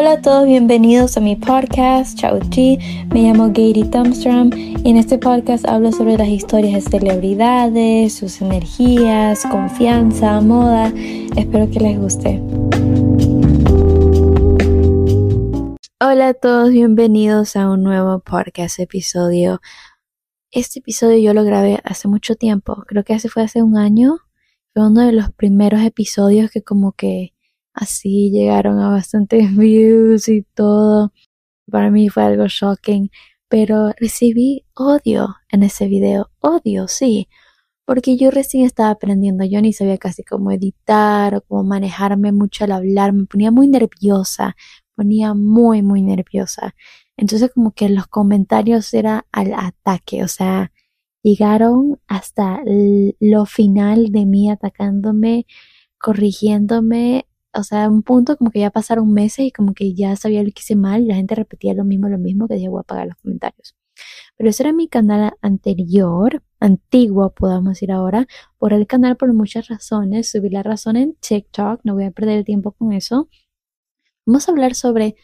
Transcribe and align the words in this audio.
Hola 0.00 0.12
a 0.12 0.22
todos, 0.22 0.46
bienvenidos 0.46 1.18
a 1.18 1.20
mi 1.20 1.36
podcast, 1.36 2.18
Chao 2.18 2.38
G. 2.40 2.78
Me 3.12 3.24
llamo 3.24 3.48
Gary 3.48 3.84
Thumbstrom 3.84 4.50
y 4.54 4.88
en 4.88 4.96
este 4.96 5.18
podcast 5.18 5.68
hablo 5.68 5.92
sobre 5.92 6.16
las 6.16 6.28
historias 6.28 6.84
de 6.84 6.90
celebridades, 6.90 8.14
sus 8.14 8.40
energías, 8.40 9.42
confianza, 9.50 10.40
moda. 10.40 10.90
Espero 11.36 11.70
que 11.70 11.80
les 11.80 11.98
guste. 11.98 12.40
Hola 16.00 16.28
a 16.28 16.34
todos, 16.34 16.70
bienvenidos 16.70 17.54
a 17.56 17.68
un 17.68 17.82
nuevo 17.82 18.20
podcast 18.20 18.78
episodio. 18.78 19.60
Este 20.50 20.78
episodio 20.78 21.18
yo 21.18 21.34
lo 21.34 21.44
grabé 21.44 21.78
hace 21.84 22.08
mucho 22.08 22.36
tiempo, 22.36 22.84
creo 22.86 23.04
que 23.04 23.12
hace 23.12 23.28
fue 23.28 23.42
hace 23.42 23.62
un 23.62 23.76
año. 23.76 24.16
Fue 24.72 24.86
uno 24.86 25.02
de 25.02 25.12
los 25.12 25.30
primeros 25.30 25.82
episodios 25.82 26.50
que 26.50 26.62
como 26.62 26.92
que 26.92 27.34
así 27.74 28.30
llegaron 28.30 28.78
a 28.80 28.90
bastantes 28.90 29.54
views 29.56 30.28
y 30.28 30.42
todo. 30.54 31.12
Para 31.70 31.90
mí 31.90 32.08
fue 32.08 32.24
algo 32.24 32.46
shocking, 32.48 33.10
pero 33.48 33.92
recibí 33.98 34.66
odio 34.74 35.36
en 35.50 35.62
ese 35.64 35.88
video, 35.88 36.30
odio, 36.40 36.88
sí, 36.88 37.28
porque 37.84 38.16
yo 38.16 38.30
recién 38.30 38.64
estaba 38.64 38.90
aprendiendo, 38.90 39.44
yo 39.44 39.60
ni 39.60 39.72
sabía 39.72 39.98
casi 39.98 40.22
cómo 40.24 40.52
editar 40.52 41.34
o 41.34 41.42
cómo 41.42 41.64
manejarme 41.64 42.32
mucho 42.32 42.64
al 42.64 42.72
hablar, 42.72 43.12
me 43.12 43.26
ponía 43.26 43.50
muy 43.50 43.66
nerviosa, 43.68 44.56
ponía 44.94 45.34
muy, 45.34 45.82
muy 45.82 46.02
nerviosa. 46.02 46.74
Entonces 47.16 47.50
como 47.52 47.72
que 47.72 47.88
los 47.88 48.06
comentarios 48.06 48.94
era 48.94 49.26
al 49.32 49.54
ataque, 49.54 50.22
o 50.22 50.28
sea, 50.28 50.72
llegaron 51.22 52.00
hasta 52.06 52.60
lo 52.64 53.46
final 53.46 54.12
de 54.12 54.26
mí 54.26 54.50
atacándome, 54.50 55.46
corrigiéndome 55.98 57.26
o 57.54 57.62
sea, 57.64 57.88
un 57.88 58.02
punto 58.02 58.36
como 58.36 58.50
que 58.50 58.60
ya 58.60 58.70
pasaron 58.70 59.12
meses 59.12 59.46
y 59.46 59.52
como 59.52 59.74
que 59.74 59.94
ya 59.94 60.16
sabía 60.16 60.42
lo 60.42 60.50
que 60.50 60.60
hice 60.60 60.76
mal 60.76 61.02
y 61.02 61.06
la 61.06 61.16
gente 61.16 61.34
repetía 61.34 61.74
lo 61.74 61.84
mismo, 61.84 62.08
lo 62.08 62.18
mismo, 62.18 62.48
que 62.48 62.54
dije 62.54 62.68
voy 62.68 62.78
a 62.78 62.82
apagar 62.82 63.06
los 63.08 63.16
comentarios. 63.16 63.76
Pero 64.36 64.50
eso 64.50 64.62
era 64.62 64.72
mi 64.72 64.88
canal 64.88 65.34
anterior, 65.42 66.42
antiguo, 66.60 67.34
podamos 67.34 67.74
decir 67.74 67.92
ahora, 67.92 68.26
por 68.58 68.72
el 68.72 68.86
canal 68.86 69.16
por 69.16 69.32
muchas 69.34 69.68
razones. 69.68 70.30
Subí 70.30 70.50
la 70.50 70.62
razón 70.62 70.96
en 70.96 71.14
TikTok, 71.16 71.80
no 71.84 71.94
voy 71.94 72.04
a 72.04 72.10
perder 72.10 72.38
el 72.38 72.44
tiempo 72.44 72.72
con 72.72 72.92
eso. 72.92 73.28
Vamos 74.26 74.48
a 74.48 74.52
hablar 74.52 74.74
sobre 74.74 75.16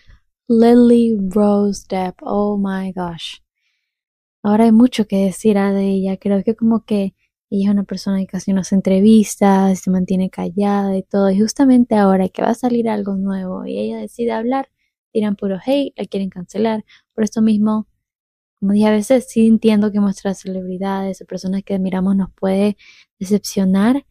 Lily 0.49 1.17
Rose 1.31 1.87
Depp. 1.89 2.19
Oh 2.23 2.59
my 2.59 2.93
gosh. 2.93 3.39
Ahora 4.43 4.65
hay 4.65 4.73
mucho 4.73 5.07
que 5.07 5.25
decir 5.25 5.57
de 5.57 5.89
ella. 5.89 6.17
Creo 6.19 6.43
que 6.45 6.55
como 6.55 6.85
que 6.85 7.15
ella 7.51 7.69
es 7.69 7.73
una 7.73 7.85
persona 7.85 8.19
que 8.21 8.27
casi 8.27 8.53
no 8.53 8.61
hace 8.61 8.75
entrevistas, 8.75 9.81
se 9.81 9.91
mantiene 9.91 10.31
callada 10.31 10.97
y 10.97 11.03
todo. 11.03 11.31
Y 11.31 11.41
justamente 11.41 11.95
ahora 11.95 12.29
que 12.29 12.43
va 12.43 12.51
a 12.51 12.55
salir 12.55 12.89
algo 12.89 13.17
nuevo 13.17 13.67
y 13.67 13.79
ella 13.79 13.99
decide 13.99 14.33
hablar, 14.33 14.69
dirán 15.13 15.37
puro 15.37 15.59
hey, 15.65 15.93
la 15.97 16.07
quieren 16.07 16.31
cancelar. 16.31 16.85
Por 17.15 17.25
esto 17.25 17.43
mismo, 17.43 17.87
como 18.61 18.73
dije, 18.73 18.87
a 18.87 18.91
veces 18.91 19.27
sí 19.29 19.47
entiendo 19.47 19.93
que 19.93 20.01
mostrar 20.01 20.35
celebridades 20.35 21.21
o 21.23 21.27
personas 21.27 21.63
que 21.63 21.75
admiramos 21.75 22.17
nos 22.17 22.33
puede 22.33 22.77
decepcionar. 23.19 24.07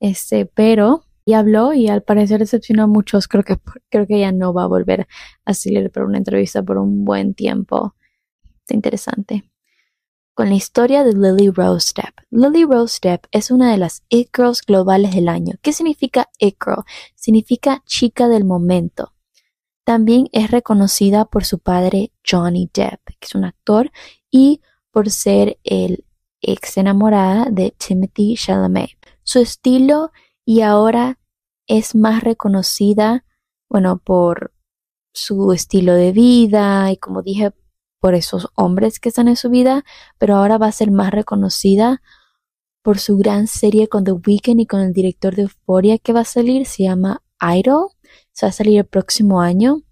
Este, 0.00 0.46
pero 0.46 1.04
y 1.24 1.34
habló 1.34 1.72
y 1.72 1.88
al 1.88 2.02
parecer 2.02 2.40
decepcionó 2.40 2.84
a 2.84 2.86
muchos. 2.86 3.28
Creo 3.28 3.44
que, 3.44 3.56
creo 3.90 4.06
que 4.06 4.16
ella 4.16 4.32
no 4.32 4.52
va 4.54 4.64
a 4.64 4.66
volver 4.68 5.06
a 5.46 5.54
salir 5.54 5.90
para 5.90 6.06
una 6.06 6.18
entrevista 6.18 6.62
por 6.62 6.78
un 6.78 7.04
buen 7.04 7.34
tiempo. 7.34 7.94
Está 8.60 8.74
interesante 8.74 9.44
con 10.34 10.48
la 10.48 10.56
historia 10.56 11.04
de 11.04 11.12
Lily 11.12 11.50
Rose 11.50 11.92
Depp. 11.94 12.18
Lily 12.30 12.64
Rose 12.64 12.98
Depp 13.00 13.26
es 13.30 13.50
una 13.50 13.70
de 13.70 13.78
las 13.78 14.02
It 14.08 14.30
Girls 14.36 14.62
globales 14.62 15.14
del 15.14 15.28
año. 15.28 15.54
¿Qué 15.62 15.72
significa 15.72 16.28
It 16.38 16.56
Girl? 16.62 16.84
Significa 17.14 17.82
chica 17.86 18.28
del 18.28 18.44
momento. 18.44 19.14
También 19.84 20.28
es 20.32 20.50
reconocida 20.50 21.24
por 21.24 21.44
su 21.44 21.60
padre 21.60 22.12
Johnny 22.28 22.68
Depp, 22.72 23.00
que 23.06 23.26
es 23.26 23.34
un 23.34 23.44
actor, 23.44 23.92
y 24.30 24.60
por 24.90 25.10
ser 25.10 25.58
el 25.62 26.04
ex 26.40 26.76
enamorada 26.78 27.46
de 27.50 27.72
Timothy 27.76 28.34
Chalamet. 28.36 28.90
Su 29.22 29.38
estilo 29.38 30.10
y 30.44 30.62
ahora 30.62 31.18
es 31.66 31.94
más 31.94 32.22
reconocida, 32.22 33.24
bueno, 33.68 33.98
por 33.98 34.52
su 35.12 35.52
estilo 35.52 35.94
de 35.94 36.12
vida 36.12 36.90
y 36.90 36.96
como 36.96 37.22
dije, 37.22 37.52
por 38.04 38.14
esos 38.14 38.48
hombres 38.54 39.00
que 39.00 39.08
están 39.08 39.28
en 39.28 39.36
su 39.36 39.48
vida, 39.48 39.82
pero 40.18 40.36
ahora 40.36 40.58
va 40.58 40.66
a 40.66 40.72
ser 40.72 40.90
más 40.90 41.10
reconocida 41.10 42.02
por 42.82 42.98
su 42.98 43.16
gran 43.16 43.46
serie 43.46 43.88
con 43.88 44.04
The 44.04 44.12
Weeknd 44.12 44.60
y 44.60 44.66
con 44.66 44.80
el 44.80 44.92
director 44.92 45.34
de 45.34 45.44
Euphoria 45.44 45.96
que 45.96 46.12
va 46.12 46.20
a 46.20 46.24
salir, 46.26 46.66
se 46.66 46.82
llama 46.82 47.22
Idol, 47.40 47.86
se 48.30 48.44
va 48.44 48.50
a 48.50 48.52
salir 48.52 48.80
el 48.80 48.84
próximo 48.84 49.40
año. 49.40 49.84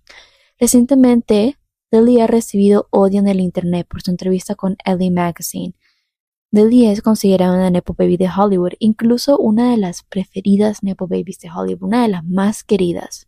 Recientemente, 0.58 1.56
Lily 1.90 2.20
ha 2.20 2.26
recibido 2.26 2.86
odio 2.90 3.20
en 3.20 3.28
el 3.28 3.40
internet 3.40 3.86
por 3.88 4.02
su 4.02 4.10
entrevista 4.10 4.56
con 4.56 4.76
Ellie 4.84 5.10
Magazine. 5.10 5.72
Lily 6.50 6.88
es 6.88 7.00
considerada 7.00 7.54
una 7.54 7.70
Nepo 7.70 7.94
Baby 7.94 8.18
de 8.18 8.28
Hollywood, 8.28 8.72
incluso 8.78 9.38
una 9.38 9.70
de 9.70 9.78
las 9.78 10.02
preferidas 10.02 10.82
Nepo 10.82 11.06
Babies 11.06 11.38
de 11.38 11.50
Hollywood, 11.50 11.84
una 11.84 12.02
de 12.02 12.08
las 12.08 12.24
más 12.26 12.62
queridas. 12.62 13.26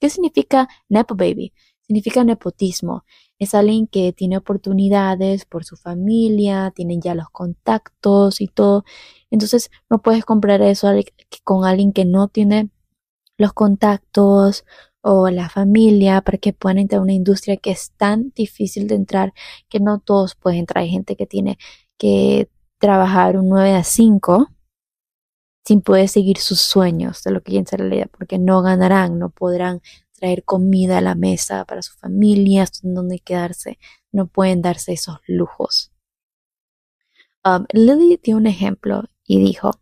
¿Qué 0.00 0.08
significa 0.08 0.70
Nepo 0.88 1.16
Baby? 1.16 1.52
Significa 1.82 2.24
nepotismo 2.24 3.04
es 3.42 3.54
alguien 3.54 3.86
que 3.86 4.12
tiene 4.12 4.36
oportunidades 4.36 5.44
por 5.46 5.64
su 5.64 5.76
familia, 5.76 6.72
tienen 6.74 7.00
ya 7.00 7.14
los 7.14 7.28
contactos 7.30 8.40
y 8.40 8.48
todo. 8.48 8.84
Entonces 9.30 9.70
no 9.90 10.00
puedes 10.02 10.24
comprar 10.24 10.62
eso 10.62 10.88
con 11.44 11.64
alguien 11.64 11.92
que 11.92 12.04
no 12.04 12.28
tiene 12.28 12.70
los 13.38 13.52
contactos 13.52 14.64
o 15.02 15.30
la 15.30 15.48
familia 15.48 16.20
para 16.22 16.38
que 16.38 16.52
puedan 16.52 16.78
entrar 16.78 17.00
a 17.00 17.02
una 17.02 17.12
industria 17.12 17.56
que 17.56 17.72
es 17.72 17.92
tan 17.96 18.32
difícil 18.36 18.86
de 18.86 18.94
entrar 18.94 19.32
que 19.68 19.80
no 19.80 19.98
todos 19.98 20.34
pueden 20.36 20.60
entrar. 20.60 20.84
Hay 20.84 20.90
gente 20.90 21.16
que 21.16 21.26
tiene 21.26 21.58
que 21.98 22.48
trabajar 22.78 23.36
un 23.36 23.48
9 23.48 23.74
a 23.74 23.84
5 23.84 24.48
sin 25.64 25.80
poder 25.80 26.08
seguir 26.08 26.38
sus 26.38 26.60
sueños 26.60 27.22
de 27.22 27.30
lo 27.32 27.40
que 27.40 27.52
quieren 27.52 27.66
ser 27.66 27.80
la 27.80 28.06
porque 28.06 28.38
no 28.38 28.62
ganarán, 28.62 29.18
no 29.18 29.30
podrán 29.30 29.80
traer 30.22 30.44
comida 30.44 30.98
a 30.98 31.00
la 31.00 31.16
mesa 31.16 31.64
para 31.64 31.82
sus 31.82 31.96
familias, 31.96 32.78
donde 32.84 33.18
quedarse, 33.18 33.80
no 34.12 34.28
pueden 34.28 34.62
darse 34.62 34.92
esos 34.92 35.18
lujos. 35.26 35.90
Um, 37.44 37.66
Lily 37.72 38.20
dio 38.22 38.36
un 38.36 38.46
ejemplo 38.46 39.02
y 39.26 39.40
dijo 39.40 39.72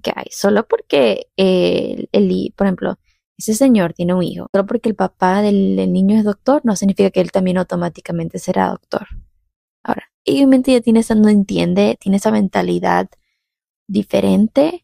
que 0.00 0.12
hay 0.14 0.26
solo 0.30 0.68
porque 0.68 1.26
el, 1.36 2.08
por 2.56 2.68
ejemplo, 2.68 2.98
ese 3.36 3.54
señor 3.54 3.94
tiene 3.94 4.14
un 4.14 4.22
hijo, 4.22 4.46
solo 4.52 4.64
porque 4.64 4.90
el 4.90 4.94
papá 4.94 5.42
del, 5.42 5.74
del, 5.74 5.92
niño 5.92 6.16
es 6.16 6.24
doctor, 6.24 6.60
no 6.64 6.76
significa 6.76 7.10
que 7.10 7.20
él 7.20 7.32
también 7.32 7.58
automáticamente 7.58 8.38
será 8.38 8.68
doctor. 8.68 9.08
Ahora, 9.82 10.04
obviamente 10.24 10.70
ella 10.70 10.82
tiene 10.82 11.00
esa, 11.00 11.16
no 11.16 11.28
entiende, 11.28 11.98
tiene 12.00 12.18
esa 12.18 12.30
mentalidad 12.30 13.08
diferente 13.88 14.83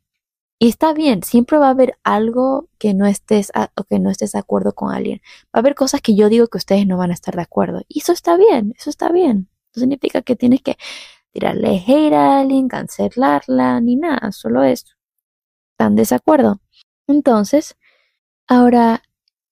y 0.62 0.68
está 0.68 0.92
bien, 0.92 1.22
siempre 1.22 1.56
va 1.56 1.68
a 1.68 1.70
haber 1.70 1.96
algo 2.04 2.68
que 2.78 2.92
no 2.92 3.06
estés 3.06 3.50
o 3.76 3.84
que 3.84 3.98
no 3.98 4.10
estés 4.10 4.32
de 4.32 4.40
acuerdo 4.40 4.74
con 4.74 4.92
alguien. 4.92 5.22
Va 5.46 5.52
a 5.54 5.58
haber 5.60 5.74
cosas 5.74 6.02
que 6.02 6.14
yo 6.14 6.28
digo 6.28 6.48
que 6.48 6.58
ustedes 6.58 6.86
no 6.86 6.98
van 6.98 7.10
a 7.10 7.14
estar 7.14 7.34
de 7.34 7.40
acuerdo. 7.40 7.80
Y 7.88 8.00
eso 8.00 8.12
está 8.12 8.36
bien, 8.36 8.74
eso 8.76 8.90
está 8.90 9.10
bien. 9.10 9.48
No 9.74 9.80
significa 9.80 10.20
que 10.20 10.36
tienes 10.36 10.60
que 10.60 10.76
tirarle 11.32 11.82
hate 11.86 12.12
a 12.12 12.40
alguien, 12.40 12.68
cancelarla, 12.68 13.80
ni 13.80 13.96
nada, 13.96 14.32
solo 14.32 14.62
eso. 14.62 14.88
Están 15.72 15.96
desacuerdo. 15.96 16.60
Entonces, 17.06 17.76
ahora, 18.46 19.02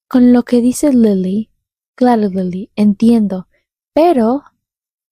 con 0.08 0.34
lo 0.34 0.42
que 0.42 0.60
dice 0.60 0.92
Lily, 0.92 1.50
claro 1.94 2.28
Lily, 2.28 2.70
entiendo, 2.76 3.48
pero 3.94 4.44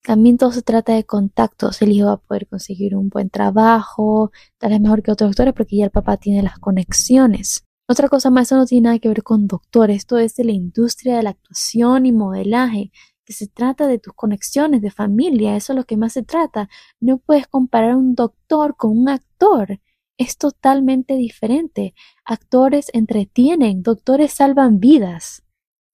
también 0.06 0.38
todo 0.38 0.52
se 0.52 0.62
trata 0.62 0.94
de 0.94 1.04
contactos. 1.04 1.82
El 1.82 1.90
hijo 1.90 2.06
va 2.06 2.12
a 2.12 2.16
poder 2.18 2.46
conseguir 2.46 2.94
un 2.94 3.08
buen 3.08 3.28
trabajo, 3.28 4.30
tal 4.56 4.70
vez 4.70 4.80
mejor 4.80 5.02
que 5.02 5.10
otros 5.10 5.30
doctores 5.30 5.52
porque 5.52 5.78
ya 5.78 5.84
el 5.84 5.90
papá 5.90 6.16
tiene 6.16 6.44
las 6.44 6.60
conexiones. 6.60 7.64
Otra 7.88 8.08
cosa 8.08 8.30
más, 8.30 8.46
eso 8.46 8.56
no 8.56 8.66
tiene 8.66 8.84
nada 8.84 8.98
que 9.00 9.08
ver 9.08 9.24
con 9.24 9.48
doctores, 9.48 9.96
esto 9.96 10.18
es 10.18 10.36
de 10.36 10.44
la 10.44 10.52
industria 10.52 11.16
de 11.16 11.24
la 11.24 11.30
actuación 11.30 12.06
y 12.06 12.12
modelaje, 12.12 12.92
que 13.24 13.32
se 13.32 13.48
trata 13.48 13.88
de 13.88 13.98
tus 13.98 14.12
conexiones, 14.14 14.80
de 14.80 14.92
familia, 14.92 15.56
eso 15.56 15.72
es 15.72 15.76
lo 15.76 15.84
que 15.84 15.96
más 15.96 16.12
se 16.12 16.22
trata. 16.22 16.68
No 17.00 17.18
puedes 17.18 17.48
comparar 17.48 17.96
un 17.96 18.14
doctor 18.14 18.76
con 18.76 18.96
un 18.96 19.08
actor, 19.08 19.80
es 20.18 20.38
totalmente 20.38 21.16
diferente. 21.16 21.94
Actores 22.24 22.90
entretienen, 22.92 23.82
doctores 23.82 24.32
salvan 24.32 24.78
vidas. 24.78 25.42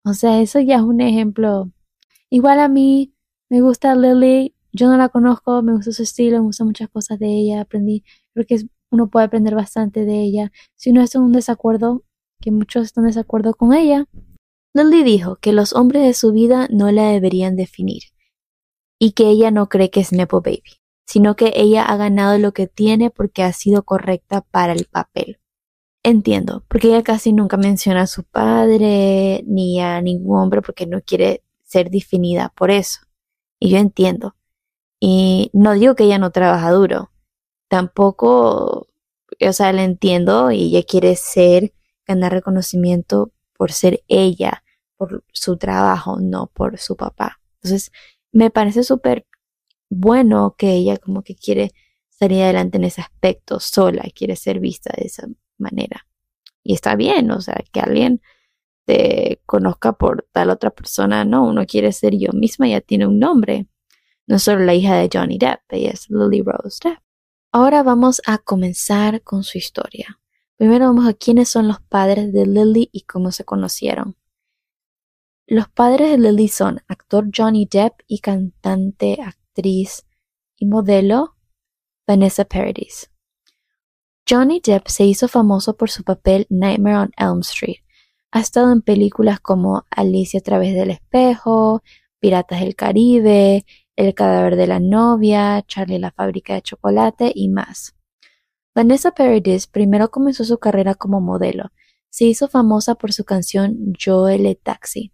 O 0.04 0.14
sea, 0.14 0.40
eso 0.40 0.58
ya 0.58 0.76
es 0.76 0.82
un 0.82 1.00
ejemplo. 1.00 1.70
Igual 2.28 2.58
a 2.58 2.68
mí, 2.68 3.14
me 3.50 3.60
gusta 3.60 3.94
Lily, 3.94 4.54
yo 4.72 4.88
no 4.88 4.96
la 4.96 5.08
conozco, 5.08 5.60
me 5.62 5.72
gusta 5.72 5.92
su 5.92 6.04
estilo, 6.04 6.38
me 6.38 6.44
gustan 6.44 6.68
muchas 6.68 6.88
cosas 6.88 7.18
de 7.18 7.26
ella, 7.26 7.60
aprendí, 7.62 8.04
creo 8.32 8.46
que 8.46 8.66
uno 8.90 9.10
puede 9.10 9.26
aprender 9.26 9.54
bastante 9.54 10.04
de 10.04 10.22
ella. 10.22 10.52
Si 10.76 10.90
uno 10.90 11.02
está 11.02 11.18
en 11.18 11.24
un 11.24 11.32
desacuerdo, 11.32 12.04
que 12.40 12.52
muchos 12.52 12.86
están 12.86 13.04
en 13.04 13.08
desacuerdo 13.08 13.54
con 13.54 13.72
ella, 13.74 14.06
Lily 14.72 15.02
dijo 15.02 15.36
que 15.36 15.52
los 15.52 15.74
hombres 15.74 16.04
de 16.04 16.14
su 16.14 16.32
vida 16.32 16.68
no 16.70 16.90
la 16.92 17.08
deberían 17.08 17.56
definir 17.56 18.02
y 19.00 19.12
que 19.12 19.28
ella 19.28 19.50
no 19.50 19.68
cree 19.68 19.90
que 19.90 20.00
es 20.00 20.12
Nepo 20.12 20.40
Baby, 20.40 20.62
sino 21.06 21.34
que 21.34 21.52
ella 21.56 21.84
ha 21.84 21.96
ganado 21.96 22.38
lo 22.38 22.52
que 22.52 22.68
tiene 22.68 23.10
porque 23.10 23.42
ha 23.42 23.52
sido 23.52 23.82
correcta 23.82 24.42
para 24.42 24.72
el 24.72 24.86
papel. 24.86 25.38
entiendo, 26.02 26.64
porque 26.68 26.88
ella 26.88 27.02
casi 27.02 27.32
nunca 27.32 27.56
menciona 27.58 28.02
a 28.02 28.06
su 28.06 28.24
padre 28.24 29.44
ni 29.46 29.80
a 29.80 30.00
ningún 30.00 30.38
hombre 30.38 30.62
porque 30.62 30.86
no 30.86 31.02
quiere 31.02 31.44
ser 31.64 31.90
definida 31.90 32.52
por 32.56 32.70
eso. 32.70 33.00
Y 33.60 33.70
yo 33.70 33.78
entiendo. 33.78 34.34
Y 34.98 35.50
no 35.52 35.74
digo 35.74 35.94
que 35.94 36.04
ella 36.04 36.18
no 36.18 36.32
trabaja 36.32 36.72
duro. 36.72 37.12
Tampoco, 37.68 38.88
o 39.40 39.52
sea, 39.52 39.72
la 39.72 39.84
entiendo 39.84 40.50
y 40.50 40.64
ella 40.64 40.82
quiere 40.82 41.14
ser, 41.14 41.72
ganar 42.06 42.32
reconocimiento 42.32 43.32
por 43.56 43.70
ser 43.70 44.02
ella, 44.08 44.64
por 44.96 45.22
su 45.32 45.56
trabajo, 45.56 46.18
no 46.20 46.48
por 46.48 46.78
su 46.78 46.96
papá. 46.96 47.40
Entonces, 47.62 47.92
me 48.32 48.50
parece 48.50 48.82
súper 48.82 49.26
bueno 49.88 50.54
que 50.56 50.72
ella 50.72 50.96
como 50.96 51.22
que 51.22 51.36
quiere 51.36 51.72
salir 52.08 52.42
adelante 52.42 52.78
en 52.78 52.84
ese 52.84 53.00
aspecto 53.00 53.60
sola, 53.60 54.04
quiere 54.14 54.36
ser 54.36 54.60
vista 54.60 54.92
de 54.96 55.06
esa 55.06 55.26
manera. 55.58 56.06
Y 56.62 56.74
está 56.74 56.96
bien, 56.96 57.30
o 57.30 57.40
sea, 57.40 57.62
que 57.72 57.80
alguien 57.80 58.20
conozca 59.46 59.92
por 59.92 60.28
tal 60.32 60.50
otra 60.50 60.70
persona, 60.70 61.24
no, 61.24 61.46
uno 61.46 61.66
quiere 61.66 61.92
ser 61.92 62.16
yo 62.16 62.32
misma, 62.32 62.68
ya 62.68 62.80
tiene 62.80 63.06
un 63.06 63.18
nombre. 63.18 63.66
No 64.26 64.38
solo 64.38 64.64
la 64.64 64.74
hija 64.74 64.96
de 64.96 65.10
Johnny 65.12 65.38
Depp, 65.38 65.60
ella 65.70 65.90
es 65.90 66.08
Lily 66.08 66.42
Rose 66.42 66.78
Depp. 66.82 66.98
Ahora 67.52 67.82
vamos 67.82 68.22
a 68.26 68.38
comenzar 68.38 69.22
con 69.22 69.42
su 69.42 69.58
historia. 69.58 70.20
Primero 70.56 70.86
vamos 70.86 71.08
a 71.08 71.14
quiénes 71.14 71.48
son 71.48 71.66
los 71.66 71.80
padres 71.80 72.32
de 72.32 72.46
Lily 72.46 72.90
y 72.92 73.02
cómo 73.02 73.32
se 73.32 73.44
conocieron. 73.44 74.16
Los 75.46 75.68
padres 75.68 76.10
de 76.10 76.18
Lily 76.18 76.48
son 76.48 76.80
actor 76.86 77.28
Johnny 77.36 77.66
Depp 77.68 78.02
y 78.06 78.20
cantante, 78.20 79.18
actriz 79.20 80.06
y 80.56 80.66
modelo 80.66 81.36
Vanessa 82.06 82.44
Paradis. 82.44 83.10
Johnny 84.28 84.60
Depp 84.64 84.86
se 84.86 85.04
hizo 85.04 85.26
famoso 85.26 85.76
por 85.76 85.90
su 85.90 86.04
papel 86.04 86.46
Nightmare 86.50 86.98
on 86.98 87.10
Elm 87.16 87.40
Street. 87.40 87.80
Ha 88.32 88.40
estado 88.40 88.72
en 88.72 88.82
películas 88.82 89.40
como 89.40 89.86
Alicia 89.90 90.38
a 90.38 90.42
través 90.42 90.74
del 90.74 90.90
espejo, 90.90 91.82
Piratas 92.20 92.60
del 92.60 92.76
Caribe, 92.76 93.64
El 93.96 94.14
cadáver 94.14 94.56
de 94.56 94.68
la 94.68 94.78
novia, 94.78 95.62
Charlie 95.66 95.98
la 95.98 96.12
fábrica 96.12 96.54
de 96.54 96.62
chocolate 96.62 97.32
y 97.34 97.48
más. 97.48 97.96
Vanessa 98.74 99.10
Paradis 99.10 99.66
primero 99.66 100.10
comenzó 100.10 100.44
su 100.44 100.58
carrera 100.58 100.94
como 100.94 101.20
modelo. 101.20 101.72
Se 102.08 102.24
hizo 102.24 102.46
famosa 102.46 102.94
por 102.94 103.12
su 103.12 103.24
canción 103.24 103.94
Joel 104.00 104.58
Taxi 104.62 105.12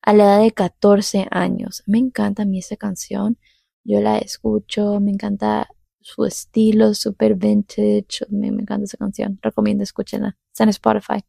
a 0.00 0.12
la 0.12 0.24
edad 0.24 0.42
de 0.42 0.52
14 0.52 1.26
años. 1.30 1.82
Me 1.86 1.98
encanta 1.98 2.42
a 2.42 2.46
mí 2.46 2.58
esa 2.58 2.76
canción. 2.76 3.38
Yo 3.84 4.00
la 4.00 4.18
escucho, 4.18 5.00
me 5.00 5.10
encanta 5.10 5.68
su 6.00 6.24
estilo, 6.24 6.94
super 6.94 7.34
vintage. 7.34 8.26
Me, 8.28 8.52
me 8.52 8.62
encanta 8.62 8.84
esa 8.84 8.98
canción. 8.98 9.38
Recomiendo 9.42 9.82
escúchenla. 9.82 10.36
Está 10.52 10.64
en 10.64 10.70
Spotify. 10.70 11.24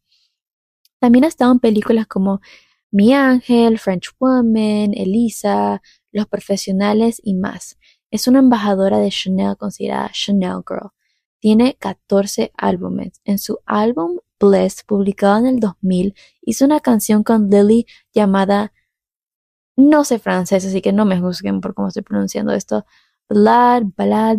También 1.00 1.24
ha 1.24 1.28
estado 1.28 1.52
en 1.52 1.60
películas 1.60 2.06
como 2.06 2.40
Mi 2.90 3.12
Ángel, 3.12 3.78
French 3.78 4.10
Woman, 4.18 4.92
Elisa, 4.94 5.82
Los 6.12 6.26
Profesionales 6.26 7.20
y 7.22 7.34
más. 7.34 7.78
Es 8.10 8.28
una 8.28 8.38
embajadora 8.38 8.98
de 8.98 9.10
Chanel 9.10 9.56
considerada 9.56 10.10
Chanel 10.12 10.62
Girl. 10.66 10.90
Tiene 11.40 11.76
14 11.78 12.52
álbumes. 12.56 13.20
En 13.24 13.38
su 13.38 13.58
álbum 13.66 14.18
Bless, 14.38 14.82
publicado 14.84 15.38
en 15.38 15.46
el 15.46 15.60
2000, 15.60 16.14
hizo 16.42 16.64
una 16.64 16.80
canción 16.80 17.22
con 17.22 17.48
Lily 17.48 17.86
llamada, 18.12 18.72
no 19.76 20.04
sé 20.04 20.18
francés, 20.18 20.64
así 20.64 20.82
que 20.82 20.92
no 20.92 21.04
me 21.04 21.20
juzguen 21.20 21.60
por 21.60 21.74
cómo 21.74 21.88
estoy 21.88 22.02
pronunciando 22.02 22.52
esto, 22.52 22.84
Ballad, 23.28 23.84
Ballad 23.96 24.38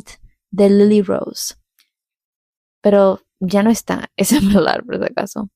de 0.52 0.70
Lily 0.70 1.02
Rose. 1.02 1.56
Pero 2.82 3.22
ya 3.40 3.64
no 3.64 3.70
está 3.70 4.10
ese 4.16 4.40
ballad, 4.54 4.84
por 4.86 4.98
si 4.98 5.04
acaso. 5.06 5.50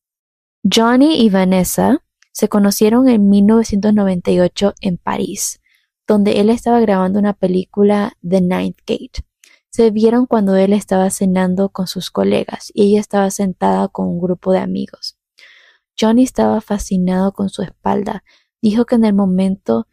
Johnny 0.63 1.21
y 1.21 1.29
Vanessa 1.29 2.03
se 2.31 2.47
conocieron 2.47 3.09
en 3.09 3.29
1998 3.29 4.75
en 4.81 4.97
París, 4.97 5.59
donde 6.07 6.39
él 6.39 6.49
estaba 6.49 6.79
grabando 6.79 7.19
una 7.19 7.33
película 7.33 8.13
The 8.27 8.41
Ninth 8.41 8.79
Gate. 8.85 9.25
Se 9.69 9.89
vieron 9.89 10.27
cuando 10.27 10.55
él 10.55 10.73
estaba 10.73 11.09
cenando 11.09 11.69
con 11.69 11.87
sus 11.87 12.11
colegas 12.11 12.71
y 12.73 12.91
ella 12.91 12.99
estaba 12.99 13.31
sentada 13.31 13.87
con 13.87 14.07
un 14.07 14.21
grupo 14.21 14.51
de 14.51 14.59
amigos. 14.59 15.17
Johnny 15.99 16.23
estaba 16.23 16.61
fascinado 16.61 17.31
con 17.31 17.49
su 17.49 17.63
espalda. 17.63 18.23
Dijo 18.61 18.85
que 18.85 18.95
en 18.95 19.05
el 19.05 19.13
momento 19.13 19.87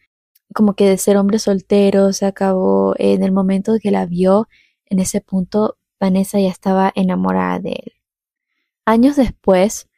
como 0.55 0.75
que 0.75 0.89
de 0.89 0.99
ser 0.99 1.17
hombre 1.17 1.39
soltero 1.39 2.13
se 2.13 2.27
acabó, 2.27 2.95
en 2.99 3.23
el 3.23 3.33
momento 3.33 3.75
que 3.81 3.91
la 3.91 4.07
vio, 4.07 4.49
en 4.87 4.99
ese 4.99 5.21
punto 5.21 5.79
Vanessa 6.01 6.39
ya 6.41 6.49
estaba 6.49 6.93
enamorada 6.95 7.59
de 7.59 7.71
él. 7.71 7.93
Años 8.87 9.17
después, 9.17 9.89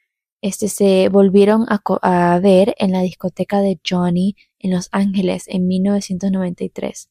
este, 0.42 0.69
se 0.69 1.08
volvieron 1.10 1.66
a, 1.69 2.38
ver 2.40 2.75
en 2.78 2.92
la 2.92 3.02
discoteca 3.02 3.60
de 3.60 3.81
Johnny 3.87 4.37
en 4.58 4.72
Los 4.72 4.88
Ángeles 4.92 5.44
en 5.48 5.66
1993. 5.66 7.10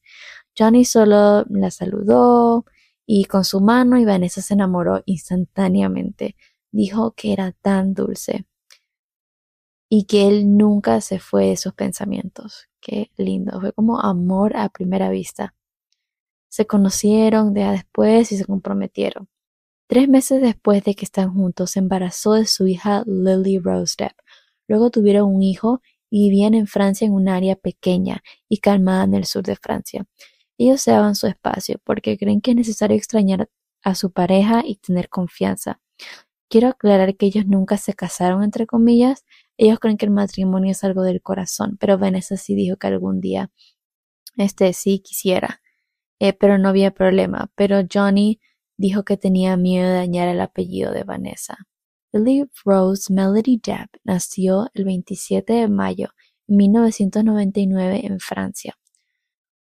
Johnny 0.58 0.84
solo 0.84 1.44
la 1.48 1.70
saludó 1.70 2.64
y 3.06 3.24
con 3.24 3.44
su 3.44 3.60
mano 3.60 3.98
y 3.98 4.04
Vanessa 4.04 4.42
se 4.42 4.54
enamoró 4.54 5.02
instantáneamente. 5.06 6.36
Dijo 6.72 7.12
que 7.12 7.32
era 7.32 7.52
tan 7.52 7.94
dulce 7.94 8.46
y 9.88 10.04
que 10.04 10.28
él 10.28 10.56
nunca 10.56 11.00
se 11.00 11.18
fue 11.18 11.46
de 11.48 11.56
sus 11.56 11.74
pensamientos. 11.74 12.68
Qué 12.80 13.10
lindo, 13.16 13.60
fue 13.60 13.72
como 13.72 14.00
amor 14.00 14.56
a 14.56 14.68
primera 14.68 15.10
vista. 15.10 15.54
Se 16.48 16.66
conocieron 16.66 17.54
ya 17.54 17.72
después 17.72 18.32
y 18.32 18.36
se 18.36 18.44
comprometieron. 18.44 19.28
Tres 19.90 20.08
meses 20.08 20.40
después 20.40 20.84
de 20.84 20.94
que 20.94 21.04
están 21.04 21.34
juntos, 21.34 21.72
se 21.72 21.80
embarazó 21.80 22.34
de 22.34 22.46
su 22.46 22.68
hija 22.68 23.02
Lily 23.06 23.58
Rose 23.58 23.96
Depp. 23.98 24.12
Luego 24.68 24.88
tuvieron 24.90 25.34
un 25.34 25.42
hijo 25.42 25.82
y 26.08 26.30
vivían 26.30 26.54
en 26.54 26.68
Francia 26.68 27.08
en 27.08 27.12
un 27.12 27.28
área 27.28 27.56
pequeña 27.56 28.22
y 28.48 28.58
calmada 28.58 29.02
en 29.02 29.14
el 29.14 29.24
sur 29.24 29.42
de 29.42 29.56
Francia. 29.56 30.06
Ellos 30.58 30.80
se 30.80 30.92
daban 30.92 31.16
su 31.16 31.26
espacio 31.26 31.80
porque 31.82 32.16
creen 32.16 32.40
que 32.40 32.52
es 32.52 32.56
necesario 32.56 32.96
extrañar 32.96 33.50
a 33.82 33.96
su 33.96 34.12
pareja 34.12 34.62
y 34.64 34.76
tener 34.76 35.08
confianza. 35.08 35.80
Quiero 36.48 36.68
aclarar 36.68 37.16
que 37.16 37.26
ellos 37.26 37.46
nunca 37.46 37.76
se 37.76 37.92
casaron, 37.92 38.44
entre 38.44 38.68
comillas. 38.68 39.24
Ellos 39.56 39.80
creen 39.80 39.96
que 39.96 40.06
el 40.06 40.12
matrimonio 40.12 40.70
es 40.70 40.84
algo 40.84 41.02
del 41.02 41.20
corazón, 41.20 41.78
pero 41.80 41.98
Vanessa 41.98 42.36
sí 42.36 42.54
dijo 42.54 42.76
que 42.76 42.86
algún 42.86 43.20
día, 43.20 43.50
este 44.36 44.72
sí 44.72 45.00
quisiera, 45.00 45.60
eh, 46.20 46.32
pero 46.32 46.58
no 46.58 46.68
había 46.68 46.92
problema. 46.92 47.50
Pero 47.56 47.80
Johnny 47.92 48.38
dijo 48.80 49.04
que 49.04 49.18
tenía 49.18 49.58
miedo 49.58 49.90
de 49.90 49.94
dañar 49.96 50.28
el 50.28 50.40
apellido 50.40 50.90
de 50.92 51.04
Vanessa. 51.04 51.58
Lily 52.12 52.48
Rose 52.64 53.12
Melody 53.12 53.60
Depp 53.62 53.94
nació 54.04 54.70
el 54.72 54.86
27 54.86 55.52
de 55.52 55.68
mayo 55.68 56.08
de 56.46 56.56
1999 56.56 58.06
en 58.06 58.20
Francia. 58.20 58.78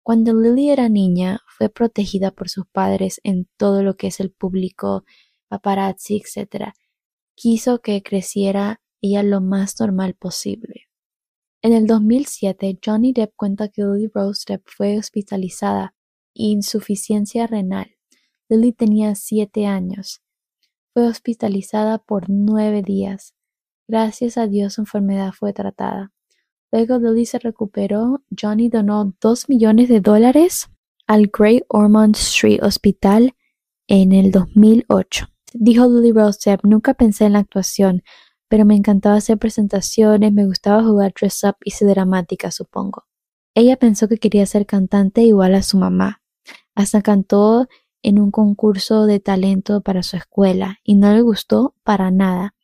Cuando 0.03 0.35
Lily 0.35 0.71
era 0.71 0.89
niña, 0.89 1.43
fue 1.47 1.69
protegida 1.69 2.33
por 2.33 2.49
sus 2.49 2.67
padres 2.67 3.21
en 3.23 3.49
todo 3.57 3.85
lo 3.85 3.97
que 3.97 4.09
es 4.09 4.19
el 4.19 4.33
público, 4.33 5.05
paparazzi, 5.47 6.17
etc. 6.17 6.73
Quiso 7.37 7.83
que 7.83 8.03
creciera 8.03 8.81
ella 9.01 9.23
lo 9.23 9.41
más 9.41 9.79
normal 9.79 10.15
posible. 10.15 10.89
En 11.63 11.73
el 11.73 11.87
2007, 11.87 12.81
Johnny 12.85 13.13
Depp 13.13 13.33
cuenta 13.37 13.69
que 13.69 13.83
Lily 13.83 14.11
Rose 14.13 14.43
Depp 14.49 14.65
fue 14.67 14.99
hospitalizada 14.99 15.95
insuficiencia 16.35 17.47
renal. 17.47 17.94
Lily 18.49 18.73
tenía 18.73 19.15
siete 19.15 19.67
años. 19.67 20.23
Fue 20.93 21.07
hospitalizada 21.07 21.99
por 21.99 22.29
nueve 22.29 22.83
días. 22.83 23.35
Gracias 23.89 24.37
a 24.39 24.47
Dios 24.47 24.75
su 24.75 24.83
enfermedad 24.83 25.33
fue 25.33 25.53
tratada. 25.53 26.13
Luego 26.71 26.99
Lily 26.99 27.27
se 27.27 27.39
recuperó, 27.39 28.23
Johnny 28.39 28.69
donó 28.69 29.15
dos 29.21 29.49
millones 29.49 29.89
de 29.89 30.01
dólares 30.01 30.69
al 31.07 31.31
Great 31.33 31.63
Ormond 31.69 32.17
Street 32.17 32.61
Hospital 32.63 33.35
en 33.87 34.13
el 34.13 34.31
2008. 34.31 35.27
Dijo 35.53 35.87
Lily 35.87 36.13
Rose 36.13 36.59
nunca 36.65 36.95
pensé 36.95 37.27
en 37.27 37.35
la 37.35 37.41
actuación, 37.41 38.03
pero 38.49 38.65
me 38.65 38.77
encantaba 38.77 39.17
hacer 39.17 39.39
presentaciones, 39.39 40.33
me 40.33 40.47
gustaba 40.47 40.83
jugar 40.83 41.13
dress 41.19 41.45
up 41.45 41.57
y 41.65 41.71
ser 41.71 41.89
dramática, 41.89 42.51
supongo. 42.51 43.05
Ella 43.55 43.77
pensó 43.77 44.09
que 44.09 44.19
quería 44.19 44.47
ser 44.47 44.67
cantante 44.67 45.23
igual 45.23 45.55
a 45.55 45.63
su 45.63 45.79
mamá. 45.79 46.23
Hasta 46.75 47.03
cantó 47.03 47.69
en 48.05 48.21
un 48.21 48.31
concurso 48.31 49.07
de 49.07 49.19
talento 49.19 49.81
para 49.81 50.03
su 50.03 50.17
escuela 50.17 50.79
y 50.85 50.95
no 50.95 51.13
le 51.13 51.23
gustó 51.23 51.75
para 51.83 52.11
nada. 52.11 52.55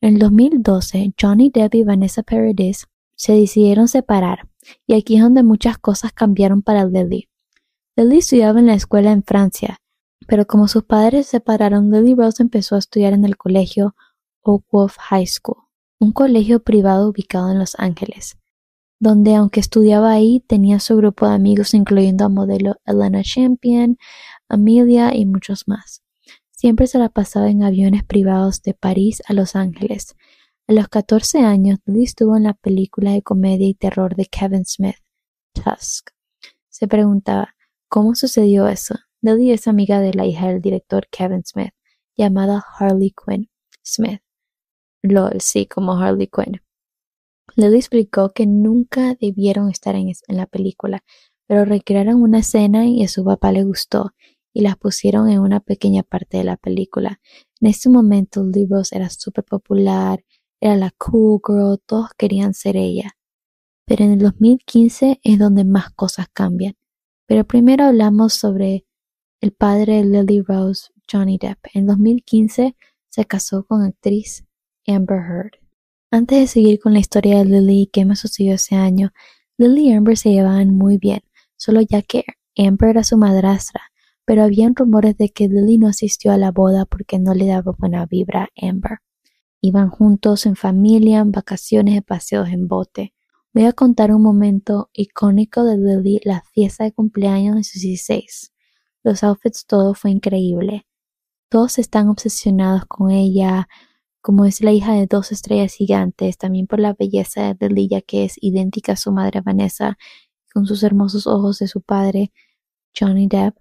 En 0.00 0.14
el 0.14 0.18
2012, 0.18 1.14
Johnny 1.20 1.50
Depp 1.50 1.74
y 1.74 1.82
Vanessa 1.82 2.22
Paradis 2.22 2.86
se 3.16 3.32
decidieron 3.32 3.88
separar, 3.88 4.48
y 4.86 4.94
aquí 4.94 5.16
es 5.16 5.22
donde 5.22 5.42
muchas 5.42 5.78
cosas 5.78 6.12
cambiaron 6.12 6.62
para 6.62 6.84
Lily. 6.84 7.28
Lily 7.96 8.18
estudiaba 8.18 8.60
en 8.60 8.66
la 8.66 8.74
escuela 8.74 9.12
en 9.12 9.22
Francia, 9.22 9.78
pero 10.26 10.46
como 10.46 10.68
sus 10.68 10.84
padres 10.84 11.26
se 11.26 11.38
separaron, 11.38 11.90
Lily 11.90 12.14
Rose 12.14 12.42
empezó 12.42 12.74
a 12.74 12.78
estudiar 12.78 13.12
en 13.12 13.24
el 13.24 13.36
colegio 13.36 13.94
Oak 14.42 14.64
Wolf 14.70 14.96
High 14.98 15.26
School, 15.26 15.56
un 16.00 16.12
colegio 16.12 16.62
privado 16.62 17.08
ubicado 17.08 17.50
en 17.50 17.58
Los 17.58 17.76
Ángeles, 17.78 18.36
donde 18.98 19.36
aunque 19.36 19.60
estudiaba 19.60 20.10
ahí 20.10 20.44
tenía 20.46 20.80
su 20.80 20.96
grupo 20.96 21.26
de 21.28 21.34
amigos 21.34 21.74
incluyendo 21.74 22.24
a 22.24 22.28
modelo 22.28 22.76
Elena 22.84 23.22
Champion, 23.22 23.98
Amelia 24.52 25.16
y 25.16 25.24
muchos 25.24 25.66
más. 25.66 26.02
Siempre 26.50 26.86
se 26.86 26.98
la 26.98 27.08
pasaba 27.08 27.50
en 27.50 27.62
aviones 27.62 28.04
privados 28.04 28.60
de 28.62 28.74
París 28.74 29.22
a 29.26 29.32
Los 29.32 29.56
Ángeles. 29.56 30.14
A 30.68 30.74
los 30.74 30.88
14 30.88 31.38
años, 31.38 31.78
Lily 31.86 32.04
estuvo 32.04 32.36
en 32.36 32.42
la 32.42 32.52
película 32.52 33.12
de 33.12 33.22
comedia 33.22 33.66
y 33.66 33.72
terror 33.72 34.14
de 34.14 34.26
Kevin 34.26 34.66
Smith, 34.66 34.96
Tusk. 35.54 36.10
Se 36.68 36.86
preguntaba, 36.86 37.54
¿cómo 37.88 38.14
sucedió 38.14 38.68
eso? 38.68 38.94
Lily 39.22 39.52
es 39.52 39.66
amiga 39.68 40.00
de 40.00 40.12
la 40.12 40.26
hija 40.26 40.48
del 40.48 40.60
director 40.60 41.08
Kevin 41.10 41.44
Smith, 41.46 41.72
llamada 42.14 42.62
Harley 42.78 43.10
Quinn 43.10 43.48
Smith. 43.82 44.20
LOL, 45.00 45.40
sí, 45.40 45.64
como 45.64 45.94
Harley 45.94 46.28
Quinn. 46.28 46.60
Lily 47.56 47.78
explicó 47.78 48.32
que 48.34 48.46
nunca 48.46 49.14
debieron 49.18 49.70
estar 49.70 49.94
en, 49.96 50.12
en 50.28 50.36
la 50.36 50.46
película, 50.46 51.02
pero 51.46 51.64
recrearon 51.64 52.22
una 52.22 52.40
escena 52.40 52.86
y 52.86 53.02
a 53.02 53.08
su 53.08 53.24
papá 53.24 53.50
le 53.50 53.64
gustó 53.64 54.12
y 54.52 54.62
las 54.62 54.76
pusieron 54.76 55.28
en 55.30 55.40
una 55.40 55.60
pequeña 55.60 56.02
parte 56.02 56.38
de 56.38 56.44
la 56.44 56.56
película. 56.56 57.20
En 57.60 57.70
ese 57.70 57.88
momento 57.88 58.44
Lily 58.44 58.66
Rose 58.66 58.96
era 58.96 59.08
súper 59.10 59.44
popular, 59.44 60.24
era 60.60 60.76
la 60.76 60.92
cool 60.98 61.40
girl, 61.46 61.78
todos 61.84 62.10
querían 62.16 62.54
ser 62.54 62.76
ella. 62.76 63.16
Pero 63.86 64.04
en 64.04 64.12
el 64.12 64.18
2015 64.18 65.20
es 65.22 65.38
donde 65.38 65.64
más 65.64 65.90
cosas 65.90 66.28
cambian. 66.32 66.76
Pero 67.26 67.44
primero 67.44 67.84
hablamos 67.84 68.34
sobre 68.34 68.86
el 69.40 69.52
padre 69.52 69.96
de 69.96 70.04
Lily 70.04 70.42
Rose, 70.42 70.90
Johnny 71.10 71.38
Depp. 71.38 71.58
En 71.74 71.86
2015 71.86 72.76
se 73.08 73.24
casó 73.24 73.64
con 73.64 73.82
actriz 73.82 74.44
Amber 74.86 75.18
Heard. 75.18 75.52
Antes 76.10 76.40
de 76.40 76.46
seguir 76.46 76.78
con 76.78 76.92
la 76.92 77.00
historia 77.00 77.38
de 77.38 77.44
Lily 77.44 77.82
y 77.82 77.86
qué 77.86 78.04
me 78.04 78.16
sucedió 78.16 78.54
ese 78.54 78.74
año, 78.74 79.12
Lily 79.58 79.88
y 79.88 79.92
Amber 79.92 80.16
se 80.16 80.30
llevaban 80.30 80.74
muy 80.76 80.98
bien, 80.98 81.20
solo 81.56 81.80
ya 81.80 82.02
que 82.02 82.24
Amber 82.56 82.90
era 82.90 83.04
su 83.04 83.16
madrastra, 83.16 83.91
pero 84.24 84.44
habían 84.44 84.74
rumores 84.74 85.16
de 85.16 85.30
que 85.30 85.48
Lily 85.48 85.78
no 85.78 85.88
asistió 85.88 86.32
a 86.32 86.38
la 86.38 86.50
boda 86.50 86.84
porque 86.84 87.18
no 87.18 87.34
le 87.34 87.46
daba 87.46 87.72
buena 87.72 88.06
vibra 88.06 88.48
a 88.60 88.68
Amber. 88.68 88.98
Iban 89.60 89.90
juntos 89.90 90.46
en 90.46 90.56
familia, 90.56 91.20
en 91.20 91.32
vacaciones 91.32 91.94
de 91.94 92.02
paseos 92.02 92.48
en 92.48 92.68
bote. 92.68 93.14
Voy 93.54 93.64
a 93.64 93.72
contar 93.72 94.14
un 94.14 94.22
momento 94.22 94.90
icónico 94.92 95.64
de 95.64 95.76
Lily, 95.76 96.20
la 96.24 96.42
fiesta 96.52 96.84
de 96.84 96.92
cumpleaños 96.92 97.56
de 97.56 97.64
sus 97.64 97.82
16. 97.82 98.52
Los 99.04 99.22
outfits, 99.24 99.66
todo 99.66 99.94
fue 99.94 100.10
increíble. 100.10 100.86
Todos 101.48 101.78
están 101.78 102.08
obsesionados 102.08 102.86
con 102.86 103.10
ella, 103.10 103.68
como 104.22 104.46
es 104.46 104.62
la 104.62 104.72
hija 104.72 104.94
de 104.94 105.06
dos 105.06 105.32
estrellas 105.32 105.74
gigantes, 105.74 106.38
también 106.38 106.66
por 106.66 106.80
la 106.80 106.94
belleza 106.94 107.54
de 107.54 107.68
Lily, 107.68 108.02
que 108.06 108.24
es 108.24 108.36
idéntica 108.40 108.92
a 108.92 108.96
su 108.96 109.12
madre 109.12 109.42
Vanessa, 109.42 109.98
con 110.52 110.64
sus 110.66 110.82
hermosos 110.82 111.26
ojos 111.26 111.58
de 111.58 111.68
su 111.68 111.82
padre, 111.82 112.32
Johnny 112.98 113.26
Depp. 113.26 113.56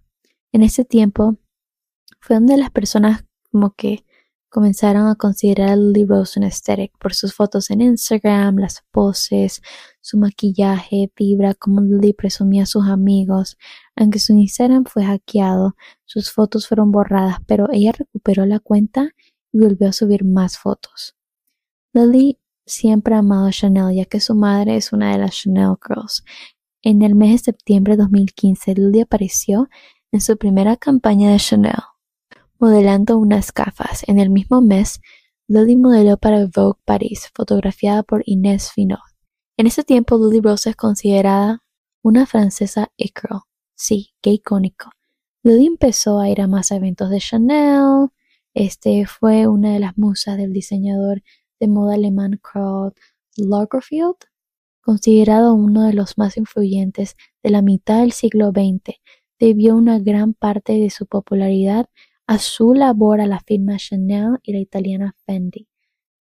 En 0.54 0.64
ese 0.64 0.86
tiempo 0.86 1.38
fue 2.20 2.36
donde 2.36 2.58
las 2.58 2.72
personas 2.72 3.26
como 3.52 3.74
que 3.74 4.06
comenzaron 4.52 5.08
a 5.08 5.16
considerar 5.16 5.70
a 5.70 5.76
Lily 5.78 6.06
Rose 6.06 6.38
un 6.38 6.44
aesthetic 6.44 6.92
por 6.98 7.14
sus 7.14 7.34
fotos 7.34 7.70
en 7.72 7.80
Instagram, 7.82 8.58
las 8.58 8.84
poses, 8.92 9.62
su 10.02 10.18
maquillaje, 10.18 11.10
vibra, 11.16 11.54
como 11.54 11.80
Lily 11.80 12.14
presumía 12.14 12.64
a 12.64 12.66
sus 12.66 12.86
amigos. 12.88 13.58
Aunque 13.96 14.20
su 14.20 14.34
Instagram 14.34 14.84
fue 14.84 15.06
hackeado, 15.06 15.76
sus 16.06 16.32
fotos 16.32 16.68
fueron 16.68 16.92
borradas, 16.92 17.38
pero 17.48 17.68
ella 17.72 17.94
recuperó 17.94 18.46
la 18.46 18.60
cuenta 18.60 19.12
y 19.54 19.60
volvió 19.60 19.88
a 19.88 19.94
subir 19.94 20.26
más 20.26 20.58
fotos. 20.58 21.16
Lily 21.94 22.38
siempre 22.66 23.16
ha 23.16 23.20
amado 23.20 23.48
a 23.48 23.52
Chanel, 23.52 23.96
ya 23.96 24.06
que 24.06 24.20
su 24.20 24.36
madre 24.36 24.76
es 24.76 24.92
una 24.92 25.14
de 25.14 25.18
las 25.18 25.32
Chanel 25.32 25.76
Girls. 25.82 26.26
En 26.82 27.04
el 27.04 27.16
mes 27.16 27.32
de 27.32 27.38
septiembre 27.38 27.94
de 27.94 28.04
2015, 28.04 28.76
Lily 28.76 29.02
apareció 29.02 29.70
en 30.12 30.20
su 30.20 30.38
primera 30.38 30.76
campaña 30.76 31.32
de 31.32 31.38
Chanel, 31.38 31.74
modelando 32.60 33.18
unas 33.18 33.54
gafas. 33.54 34.04
En 34.08 34.20
el 34.20 34.30
mismo 34.30 34.62
mes, 34.62 35.00
Lily 35.48 35.78
modeló 35.78 36.18
para 36.18 36.46
Vogue 36.54 36.80
Paris, 36.86 37.30
fotografiada 37.34 38.04
por 38.04 38.22
Inés 38.26 38.72
Finot. 38.72 39.00
En 39.58 39.68
ese 39.68 39.84
tiempo, 39.84 40.18
Lily 40.18 40.42
Rose 40.42 40.72
es 40.72 40.76
considerada 40.76 41.64
una 42.02 42.26
francesa 42.26 42.92
e-girl. 42.98 43.42
Sí, 43.76 44.14
qué 44.22 44.32
icónico. 44.32 44.92
Lily 45.44 45.66
empezó 45.66 46.20
a 46.20 46.30
ir 46.30 46.42
a 46.42 46.48
más 46.48 46.72
eventos 46.72 47.10
de 47.10 47.20
Chanel. 47.20 48.10
Este 48.54 49.06
fue 49.06 49.48
una 49.48 49.74
de 49.74 49.80
las 49.80 49.98
musas 49.98 50.38
del 50.38 50.52
diseñador 50.52 51.24
de 51.60 51.68
moda 51.68 51.94
alemán 51.94 52.40
Karl 52.42 52.94
Lagerfeld, 53.38 54.18
considerado 54.82 55.54
uno 55.54 55.84
de 55.84 55.94
los 55.94 56.18
más 56.18 56.38
influyentes 56.38 57.16
de 57.44 57.50
la 57.50 57.62
mitad 57.62 58.00
del 58.00 58.12
siglo 58.12 58.52
XX 58.52 59.00
debió 59.42 59.76
una 59.76 59.98
gran 59.98 60.36
parte 60.36 60.74
de 60.74 60.92
su 60.92 61.08
popularidad 61.08 61.90
a 62.28 62.38
su 62.38 62.76
labor 62.76 63.22
a 63.22 63.26
la 63.26 63.40
firma 63.40 63.78
Chanel 63.78 64.38
y 64.44 64.54
la 64.54 64.60
italiana 64.60 65.16
Fendi. 65.26 65.68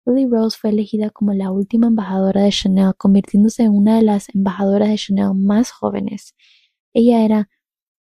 Lily 0.05 0.27
Rose 0.27 0.57
fue 0.59 0.71
elegida 0.71 1.09
como 1.09 1.33
la 1.33 1.49
última 1.49 1.87
embajadora 1.87 2.41
de 2.41 2.51
Chanel, 2.51 2.93
convirtiéndose 2.97 3.63
en 3.63 3.71
una 3.71 3.95
de 3.95 4.01
las 4.01 4.27
embajadoras 4.35 4.89
de 4.89 4.97
Chanel 4.97 5.33
más 5.35 5.71
jóvenes. 5.71 6.35
Ella 6.93 7.23
era 7.23 7.49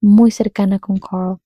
muy 0.01 0.29
cercana 0.29 0.77
con 0.77 0.97
Carl, 0.97 1.39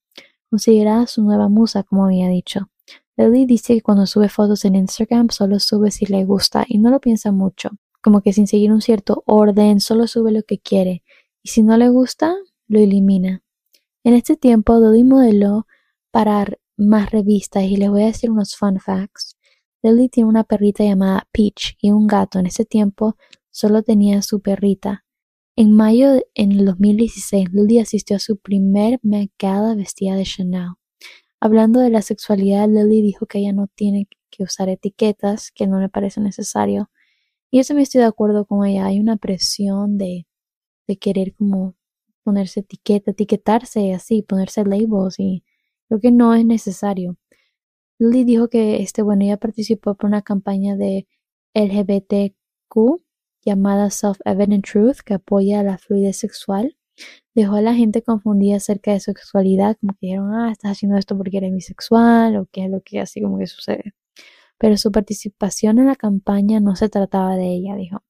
considerada 0.49 1.07
su 1.07 1.23
nueva 1.23 1.47
musa, 1.47 1.83
como 1.83 2.05
había 2.05 2.27
dicho. 2.27 2.69
Lily 3.15 3.45
dice 3.45 3.75
que 3.75 3.81
cuando 3.81 4.05
sube 4.05 4.27
fotos 4.27 4.65
en 4.65 4.75
Instagram 4.75 5.29
solo 5.29 5.59
sube 5.59 5.91
si 5.91 6.05
le 6.07 6.25
gusta 6.25 6.65
y 6.67 6.77
no 6.77 6.89
lo 6.89 6.99
piensa 6.99 7.31
mucho, 7.31 7.69
como 8.01 8.19
que 8.19 8.33
sin 8.33 8.47
seguir 8.47 8.73
un 8.73 8.81
cierto 8.81 9.23
orden, 9.25 9.79
solo 9.79 10.07
sube 10.07 10.33
lo 10.33 10.43
que 10.43 10.59
quiere 10.59 11.03
y 11.41 11.49
si 11.49 11.63
no 11.63 11.77
le 11.77 11.87
gusta, 11.87 12.35
lo 12.67 12.79
elimina. 12.79 13.44
En 14.05 14.13
este 14.13 14.37
tiempo, 14.37 14.79
Lily 14.79 15.03
modeló 15.03 15.65
para 16.11 16.45
más 16.77 17.09
revistas 17.09 17.63
y 17.63 17.75
les 17.75 17.89
voy 17.89 18.03
a 18.03 18.05
decir 18.05 18.29
unos 18.29 18.55
fun 18.55 18.79
facts. 18.79 19.35
Lily 19.81 20.09
tiene 20.09 20.29
una 20.29 20.43
perrita 20.43 20.83
llamada 20.83 21.27
Peach 21.31 21.75
y 21.81 21.89
un 21.89 22.05
gato. 22.05 22.37
En 22.37 22.45
ese 22.45 22.65
tiempo 22.65 23.17
solo 23.49 23.81
tenía 23.81 24.21
su 24.21 24.41
perrita. 24.41 25.05
En 25.55 25.75
mayo 25.75 26.23
el 26.35 26.65
2016, 26.65 27.51
Lily 27.51 27.79
asistió 27.79 28.17
a 28.17 28.19
su 28.19 28.37
primer 28.37 28.99
Met 29.01 29.31
vestida 29.75 30.15
de 30.15 30.23
Chanel. 30.23 30.73
Hablando 31.39 31.79
de 31.79 31.89
la 31.89 32.03
sexualidad, 32.03 32.69
Lily 32.69 33.01
dijo 33.01 33.25
que 33.25 33.39
ella 33.39 33.53
no 33.53 33.65
tiene 33.73 34.07
que 34.29 34.43
usar 34.43 34.69
etiquetas, 34.69 35.49
que 35.51 35.65
no 35.65 35.79
le 35.79 35.89
parece 35.89 36.21
necesario. 36.21 36.91
Y 37.49 37.57
eso 37.57 37.73
me 37.73 37.81
estoy 37.81 38.01
de 38.01 38.07
acuerdo 38.07 38.45
con 38.45 38.67
ella. 38.67 38.85
Hay 38.85 38.99
una 38.99 39.17
presión 39.17 39.97
de, 39.97 40.27
de 40.87 40.97
querer 40.97 41.33
como 41.33 41.73
ponerse 42.25 42.61
etiqueta, 42.61 43.11
etiquetarse 43.11 43.93
así, 43.93 44.23
ponerse 44.23 44.65
labels 44.65 45.19
y 45.19 45.43
creo 45.87 46.01
que 46.01 46.11
no 46.11 46.33
es 46.33 46.45
necesario. 46.45 47.17
Lily 47.99 48.25
dijo 48.25 48.49
que 48.49 48.81
este, 48.81 49.03
bueno, 49.03 49.23
ella 49.23 49.37
participó 49.37 49.95
por 49.95 50.07
una 50.07 50.21
campaña 50.21 50.75
de 50.75 51.07
LGBTQ 51.53 53.01
llamada 53.45 53.89
Self-Evident 53.89 54.65
Truth 54.65 54.97
que 55.05 55.13
apoya 55.13 55.63
la 55.63 55.77
fluidez 55.77 56.17
sexual. 56.17 56.77
Dejó 57.35 57.55
a 57.55 57.61
la 57.61 57.75
gente 57.75 58.01
confundida 58.01 58.57
acerca 58.57 58.91
de 58.91 58.99
sexualidad, 58.99 59.77
como 59.79 59.93
que 59.93 60.07
dijeron, 60.07 60.33
ah, 60.33 60.51
estás 60.51 60.71
haciendo 60.71 60.97
esto 60.97 61.17
porque 61.17 61.37
eres 61.37 61.53
bisexual 61.53 62.37
o 62.37 62.47
qué 62.51 62.65
es 62.65 62.71
lo 62.71 62.81
que 62.81 62.99
así 63.01 63.21
como 63.21 63.37
que 63.37 63.47
sucede. 63.47 63.93
Pero 64.57 64.77
su 64.77 64.91
participación 64.91 65.79
en 65.79 65.87
la 65.87 65.95
campaña 65.95 66.59
no 66.59 66.75
se 66.75 66.89
trataba 66.89 67.35
de 67.37 67.47
ella, 67.53 67.75
dijo. 67.75 68.03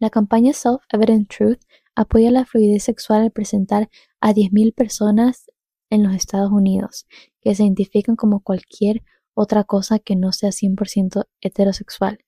La 0.00 0.10
campaña 0.10 0.52
Self-Evident 0.52 1.28
Truth 1.28 1.60
apoya 1.94 2.30
la 2.30 2.44
fluidez 2.44 2.84
sexual 2.84 3.22
al 3.22 3.30
presentar 3.30 3.90
a 4.20 4.32
10.000 4.32 4.74
personas 4.74 5.50
en 5.90 6.02
los 6.02 6.14
Estados 6.14 6.50
Unidos 6.52 7.06
que 7.40 7.54
se 7.54 7.64
identifican 7.64 8.16
como 8.16 8.40
cualquier 8.40 9.02
otra 9.34 9.64
cosa 9.64 9.98
que 9.98 10.16
no 10.16 10.32
sea 10.32 10.50
100% 10.50 11.24
heterosexual. 11.40 12.18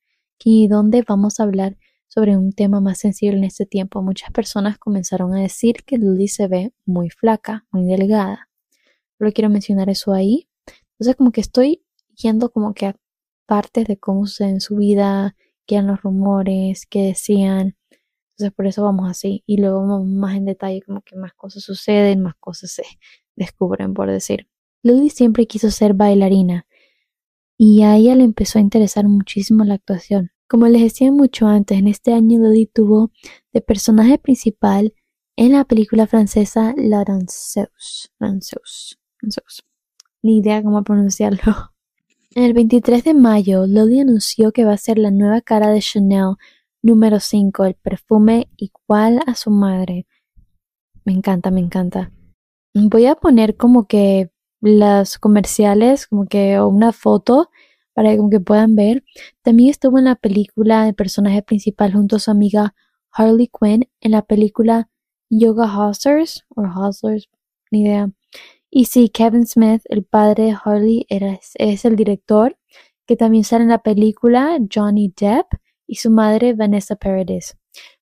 Y 0.44 0.66
donde 0.68 1.04
vamos 1.06 1.38
a 1.38 1.44
hablar 1.44 1.76
sobre 2.08 2.36
un 2.36 2.52
tema 2.52 2.80
más 2.80 2.98
sensible 2.98 3.38
en 3.38 3.44
este 3.44 3.64
tiempo. 3.64 4.02
Muchas 4.02 4.30
personas 4.32 4.76
comenzaron 4.78 5.34
a 5.34 5.40
decir 5.40 5.76
que 5.86 5.96
Lily 5.96 6.28
se 6.28 6.46
ve 6.48 6.72
muy 6.84 7.08
flaca, 7.08 7.66
muy 7.70 7.84
delgada. 7.86 8.50
Solo 9.18 9.32
quiero 9.32 9.48
mencionar 9.48 9.88
eso 9.88 10.12
ahí. 10.12 10.48
Entonces 10.92 11.16
como 11.16 11.32
que 11.32 11.40
estoy 11.40 11.84
yendo 12.14 12.50
como 12.50 12.74
que 12.74 12.86
a 12.86 12.96
partes 13.46 13.86
de 13.86 13.98
cómo 13.98 14.26
sucede 14.26 14.50
en 14.50 14.60
su 14.60 14.76
vida, 14.76 15.36
qué 15.64 15.76
eran 15.76 15.86
los 15.86 16.02
rumores, 16.02 16.86
qué 16.86 17.02
decían. 17.02 17.76
Entonces 18.32 18.54
por 18.54 18.66
eso 18.66 18.82
vamos 18.82 19.10
así. 19.10 19.42
Y 19.46 19.58
luego 19.58 19.80
vamos 19.80 20.06
más 20.06 20.36
en 20.36 20.46
detalle, 20.46 20.82
como 20.82 21.02
que 21.02 21.16
más 21.16 21.32
cosas 21.34 21.62
suceden, 21.62 22.22
más 22.22 22.34
cosas 22.40 22.72
se 22.72 22.84
descubren, 23.36 23.94
por 23.94 24.10
decir. 24.10 24.48
Lily 24.82 25.10
siempre 25.10 25.46
quiso 25.46 25.70
ser 25.70 25.94
bailarina 25.94 26.66
y 27.56 27.82
a 27.82 27.96
ella 27.96 28.16
le 28.16 28.24
empezó 28.24 28.58
a 28.58 28.62
interesar 28.62 29.06
muchísimo 29.06 29.62
la 29.62 29.74
actuación. 29.74 30.32
Como 30.48 30.66
les 30.66 30.82
decía 30.82 31.12
mucho 31.12 31.46
antes, 31.46 31.78
en 31.78 31.86
este 31.86 32.12
año 32.12 32.40
Lily 32.40 32.66
tuvo 32.66 33.12
de 33.52 33.60
personaje 33.60 34.18
principal 34.18 34.92
en 35.36 35.52
la 35.52 35.64
película 35.64 36.06
francesa 36.06 36.74
La 36.76 37.04
Danseuse. 37.04 38.08
Danseuse. 38.18 38.96
Danseuse. 39.22 39.62
Ni 40.22 40.38
idea 40.38 40.62
cómo 40.62 40.82
pronunciarlo. 40.82 41.40
En 42.34 42.44
el 42.44 42.54
23 42.54 43.04
de 43.04 43.12
mayo, 43.12 43.66
Lily 43.66 44.00
anunció 44.00 44.52
que 44.52 44.64
va 44.64 44.72
a 44.72 44.78
ser 44.78 44.98
la 44.98 45.10
nueva 45.10 45.42
cara 45.42 45.68
de 45.68 45.80
Chanel 45.80 46.36
Número 46.82 47.20
5. 47.20 47.64
El 47.64 47.74
perfume 47.74 48.48
igual 48.56 49.20
a 49.26 49.36
su 49.36 49.50
madre. 49.50 50.06
Me 51.04 51.12
encanta, 51.12 51.52
me 51.52 51.60
encanta. 51.60 52.10
Voy 52.74 53.06
a 53.06 53.14
poner 53.14 53.56
como 53.56 53.86
que 53.86 54.30
los 54.60 55.18
comerciales, 55.18 56.08
como 56.08 56.26
que 56.26 56.60
una 56.60 56.92
foto 56.92 57.50
para 57.94 58.16
que 58.16 58.40
puedan 58.40 58.74
ver. 58.74 59.04
También 59.42 59.70
estuvo 59.70 59.98
en 59.98 60.06
la 60.06 60.16
película 60.16 60.84
de 60.84 60.92
personaje 60.92 61.42
principal 61.42 61.92
junto 61.92 62.16
a 62.16 62.18
su 62.18 62.30
amiga 62.30 62.74
Harley 63.12 63.48
Quinn 63.48 63.88
en 64.00 64.10
la 64.10 64.22
película 64.22 64.88
Yoga 65.30 65.66
Hustlers 65.66 66.44
o 66.48 66.62
Hustlers, 66.62 67.28
ni 67.70 67.82
idea. 67.82 68.10
Y 68.70 68.86
sí, 68.86 69.08
Kevin 69.08 69.46
Smith, 69.46 69.82
el 69.84 70.02
padre 70.04 70.44
de 70.44 70.56
Harley, 70.64 71.06
es 71.08 71.84
el 71.84 71.94
director, 71.94 72.58
que 73.06 73.16
también 73.16 73.44
sale 73.44 73.64
en 73.64 73.70
la 73.70 73.82
película 73.82 74.58
Johnny 74.72 75.12
Depp 75.14 75.46
y 75.92 75.96
su 75.96 76.10
madre 76.10 76.54
Vanessa 76.54 76.96
Paradis. 76.96 77.58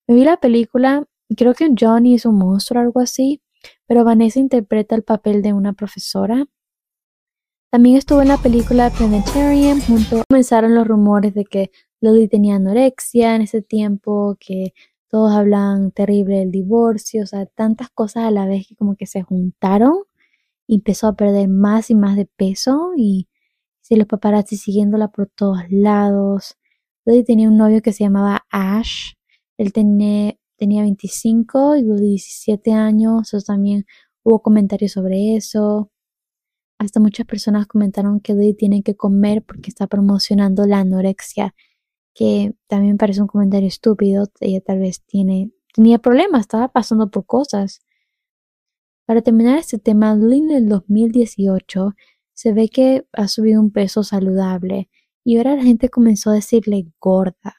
Me 0.07 0.15
vi 0.15 0.23
la 0.23 0.37
película, 0.37 1.05
creo 1.35 1.53
que 1.53 1.69
Johnny 1.77 2.13
es 2.15 2.25
un 2.25 2.37
monstruo 2.37 2.79
o 2.79 2.85
algo 2.85 3.01
así, 3.01 3.41
pero 3.85 4.05
Vanessa 4.05 4.39
interpreta 4.39 4.95
el 4.95 5.03
papel 5.03 5.41
de 5.41 5.51
una 5.51 5.73
profesora. 5.73 6.45
También 7.69 7.97
estuvo 7.97 8.21
en 8.21 8.29
la 8.29 8.37
película 8.37 8.89
Planetarium 8.91 9.81
junto. 9.81 10.23
Comenzaron 10.29 10.73
los 10.73 10.87
rumores 10.87 11.33
de 11.33 11.43
que 11.43 11.71
Lily 11.99 12.29
tenía 12.29 12.55
anorexia 12.55 13.35
en 13.35 13.41
ese 13.41 13.61
tiempo, 13.61 14.37
que 14.39 14.73
todos 15.09 15.33
hablaban 15.33 15.91
terrible 15.91 16.37
del 16.37 16.51
divorcio, 16.51 17.23
o 17.23 17.25
sea, 17.25 17.45
tantas 17.45 17.89
cosas 17.89 18.23
a 18.23 18.31
la 18.31 18.45
vez 18.45 18.67
que 18.69 18.77
como 18.77 18.95
que 18.95 19.05
se 19.05 19.21
juntaron 19.21 19.95
y 20.65 20.75
empezó 20.75 21.07
a 21.07 21.17
perder 21.17 21.49
más 21.49 21.89
y 21.89 21.95
más 21.95 22.15
de 22.15 22.25
peso 22.25 22.93
y 22.95 23.27
si 23.81 23.97
los 23.97 24.07
paparazzi 24.07 24.55
siguiéndola 24.55 25.09
por 25.09 25.27
todos 25.27 25.59
lados. 25.69 26.55
Lily 27.05 27.23
tenía 27.23 27.49
un 27.49 27.57
novio 27.57 27.81
que 27.81 27.93
se 27.93 28.03
llamaba 28.03 28.45
Ash, 28.51 29.13
él 29.57 29.73
tenía, 29.73 30.35
tenía 30.57 30.83
25 30.83 31.75
y 31.77 31.83
17 31.83 32.73
años, 32.73 33.31
también 33.45 33.85
hubo 34.23 34.41
comentarios 34.41 34.91
sobre 34.93 35.35
eso. 35.35 35.91
Hasta 36.79 36.99
muchas 36.99 37.25
personas 37.25 37.67
comentaron 37.67 38.19
que 38.19 38.33
Lily 38.33 38.55
tiene 38.55 38.83
que 38.83 38.95
comer 38.95 39.43
porque 39.43 39.69
está 39.69 39.87
promocionando 39.87 40.65
la 40.65 40.79
anorexia, 40.79 41.55
que 42.13 42.53
también 42.67 42.97
parece 42.97 43.21
un 43.21 43.27
comentario 43.27 43.67
estúpido. 43.67 44.27
Ella 44.39 44.61
tal 44.61 44.79
vez 44.79 45.03
tiene, 45.05 45.51
tenía 45.73 45.99
problemas, 45.99 46.41
estaba 46.41 46.67
pasando 46.69 47.09
por 47.09 47.25
cosas. 47.25 47.81
Para 49.05 49.21
terminar 49.21 49.57
este 49.57 49.79
tema, 49.79 50.15
Lily 50.15 50.37
en 50.39 50.51
el 50.51 50.69
2018 50.69 51.93
se 52.33 52.53
ve 52.53 52.69
que 52.69 53.05
ha 53.13 53.27
subido 53.27 53.61
un 53.61 53.71
peso 53.71 54.03
saludable 54.03 54.89
y 55.23 55.37
ahora 55.37 55.55
la 55.55 55.63
gente 55.63 55.89
comenzó 55.89 56.31
a 56.31 56.35
decirle 56.35 56.85
gorda. 56.99 57.55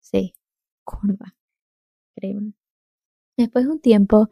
Sí, 0.00 0.34
gorda. 0.84 1.34
Después 3.36 3.64
de 3.64 3.70
un 3.70 3.80
tiempo, 3.80 4.28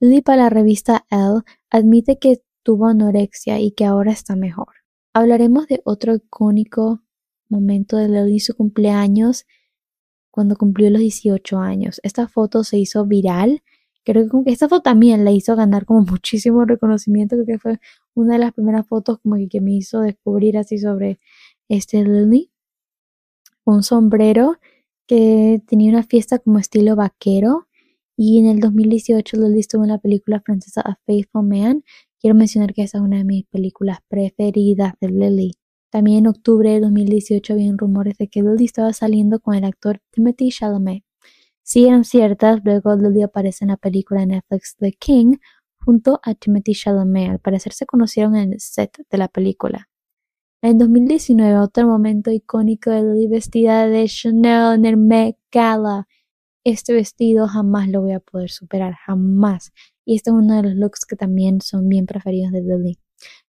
Lily 0.00 0.22
para 0.22 0.44
la 0.44 0.50
revista 0.50 1.06
Elle 1.10 1.42
admite 1.70 2.18
que 2.18 2.42
tuvo 2.62 2.86
anorexia 2.86 3.60
y 3.60 3.72
que 3.72 3.84
ahora 3.84 4.12
está 4.12 4.36
mejor. 4.36 4.68
Hablaremos 5.14 5.66
de 5.66 5.80
otro 5.84 6.14
icónico 6.14 7.02
momento 7.48 7.96
de 7.96 8.08
Lily 8.08 8.40
su 8.40 8.54
cumpleaños 8.54 9.44
cuando 10.30 10.56
cumplió 10.56 10.90
los 10.90 11.00
18 11.00 11.58
años. 11.58 12.00
Esta 12.02 12.26
foto 12.26 12.64
se 12.64 12.78
hizo 12.78 13.06
viral. 13.06 13.62
Creo 14.04 14.26
que 14.44 14.50
esta 14.50 14.68
foto 14.68 14.82
también 14.82 15.24
la 15.24 15.30
hizo 15.30 15.54
ganar 15.54 15.84
como 15.84 16.00
muchísimo 16.10 16.64
reconocimiento. 16.64 17.36
Creo 17.36 17.46
que 17.46 17.58
fue 17.58 17.80
una 18.14 18.34
de 18.34 18.40
las 18.40 18.52
primeras 18.52 18.86
fotos 18.86 19.18
como 19.22 19.36
que, 19.50 19.60
me 19.60 19.72
hizo 19.72 20.00
descubrir 20.00 20.56
así 20.58 20.78
sobre 20.78 21.20
este 21.72 22.04
Lily. 22.04 22.50
Un 23.64 23.82
sombrero 23.82 24.58
que 25.06 25.62
tenía 25.66 25.90
una 25.90 26.02
fiesta 26.02 26.38
como 26.38 26.58
estilo 26.58 26.96
vaquero. 26.96 27.68
Y 28.16 28.38
en 28.38 28.46
el 28.46 28.60
2018 28.60 29.38
Lily 29.38 29.60
estuvo 29.60 29.82
en 29.84 29.90
la 29.90 29.98
película 29.98 30.42
francesa 30.44 30.82
A 30.82 30.98
Faithful 31.06 31.46
Man. 31.46 31.82
Quiero 32.20 32.36
mencionar 32.36 32.74
que 32.74 32.82
esa 32.82 32.98
es 32.98 33.04
una 33.04 33.18
de 33.18 33.24
mis 33.24 33.46
películas 33.46 33.98
preferidas 34.08 34.94
de 35.00 35.08
Lily. 35.08 35.52
También 35.90 36.18
en 36.18 36.26
octubre 36.28 36.70
de 36.70 36.80
2018 36.80 37.54
había 37.54 37.72
rumores 37.74 38.18
de 38.18 38.28
que 38.28 38.42
Lily 38.42 38.66
estaba 38.66 38.92
saliendo 38.92 39.40
con 39.40 39.54
el 39.54 39.64
actor 39.64 40.00
Timothy 40.10 40.50
Chalamet. 40.50 41.04
Si 41.62 41.86
eran 41.86 42.04
ciertas, 42.04 42.60
luego 42.64 42.94
Lily 42.96 43.22
aparece 43.22 43.64
en 43.64 43.70
la 43.70 43.76
película 43.78 44.26
Netflix 44.26 44.76
The 44.78 44.92
King 44.92 45.36
junto 45.80 46.20
a 46.22 46.34
Timothy 46.34 46.74
Chalamet. 46.74 47.30
Al 47.30 47.38
parecer 47.38 47.72
se 47.72 47.86
conocieron 47.86 48.36
en 48.36 48.52
el 48.52 48.60
set 48.60 48.98
de 49.10 49.18
la 49.18 49.28
película. 49.28 49.88
En 50.64 50.78
2019, 50.78 51.58
otro 51.58 51.88
momento 51.88 52.30
icónico 52.30 52.90
de 52.90 53.02
Lily 53.02 53.26
vestida 53.26 53.88
de 53.88 54.06
Chanel 54.06 54.74
en 54.74 54.84
el 54.84 54.96
Met 54.96 55.36
Gala. 55.50 56.06
Este 56.62 56.92
vestido 56.92 57.48
jamás 57.48 57.88
lo 57.88 58.00
voy 58.00 58.12
a 58.12 58.20
poder 58.20 58.48
superar, 58.48 58.94
jamás. 58.94 59.72
Y 60.04 60.14
este 60.14 60.30
es 60.30 60.36
uno 60.36 60.54
de 60.54 60.62
los 60.62 60.74
looks 60.76 61.04
que 61.04 61.16
también 61.16 61.60
son 61.60 61.88
bien 61.88 62.06
preferidos 62.06 62.52
de 62.52 62.62
Lily. 62.62 62.96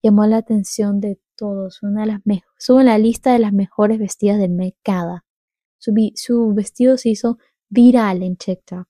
Llamó 0.04 0.28
la 0.28 0.38
atención 0.38 1.00
de 1.00 1.20
todos, 1.36 1.82
una 1.82 2.02
de 2.02 2.08
las 2.10 2.22
Sube 2.60 2.82
en 2.82 2.86
la 2.86 3.00
lista 3.00 3.34
de 3.34 3.40
las 3.40 3.54
mejores 3.54 3.98
vestidas 3.98 4.38
del 4.38 4.52
Met 4.52 4.76
Gala. 4.86 5.26
Su, 5.80 5.92
su 6.14 6.54
vestido 6.54 6.96
se 6.98 7.10
hizo 7.10 7.40
viral 7.70 8.22
en 8.22 8.36
TikTok. 8.36 8.88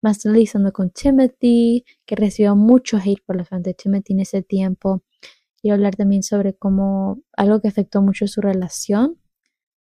Más 0.00 0.22
realizando 0.22 0.72
con 0.72 0.90
Timothy, 0.90 1.84
que 2.06 2.14
recibió 2.14 2.54
mucho 2.54 2.98
hate 2.98 3.24
por 3.26 3.34
los 3.34 3.48
fans 3.48 3.64
de 3.64 3.74
Timothy 3.74 4.12
en 4.12 4.20
ese 4.20 4.42
tiempo. 4.42 5.02
Quiero 5.60 5.74
hablar 5.74 5.96
también 5.96 6.22
sobre 6.22 6.54
cómo 6.54 7.20
algo 7.36 7.60
que 7.60 7.68
afectó 7.68 8.02
mucho 8.02 8.26
su 8.28 8.40
relación. 8.40 9.18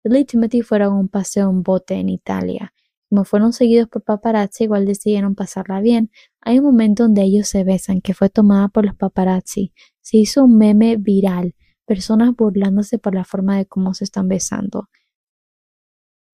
Lily 0.03 0.19
y 0.21 0.25
Timothy 0.25 0.61
fueron 0.61 0.93
a 0.93 0.99
un 0.99 1.09
paseo 1.09 1.49
en 1.49 1.63
bote 1.63 1.95
en 1.95 2.09
Italia. 2.09 2.73
Como 3.09 3.25
fueron 3.25 3.53
seguidos 3.53 3.87
por 3.87 4.03
paparazzi, 4.03 4.65
igual 4.65 4.85
decidieron 4.85 5.35
pasarla 5.35 5.81
bien. 5.81 6.11
Hay 6.41 6.59
un 6.59 6.65
momento 6.65 7.03
donde 7.03 7.23
ellos 7.23 7.47
se 7.47 7.63
besan, 7.63 8.01
que 8.01 8.13
fue 8.13 8.29
tomada 8.29 8.69
por 8.69 8.85
los 8.85 8.95
paparazzi. 8.95 9.73
Se 10.01 10.17
hizo 10.17 10.43
un 10.43 10.57
meme 10.57 10.95
viral, 10.97 11.55
personas 11.85 12.35
burlándose 12.35 12.99
por 12.99 13.15
la 13.15 13.25
forma 13.25 13.57
de 13.57 13.65
cómo 13.65 13.93
se 13.93 14.03
están 14.03 14.27
besando. 14.27 14.89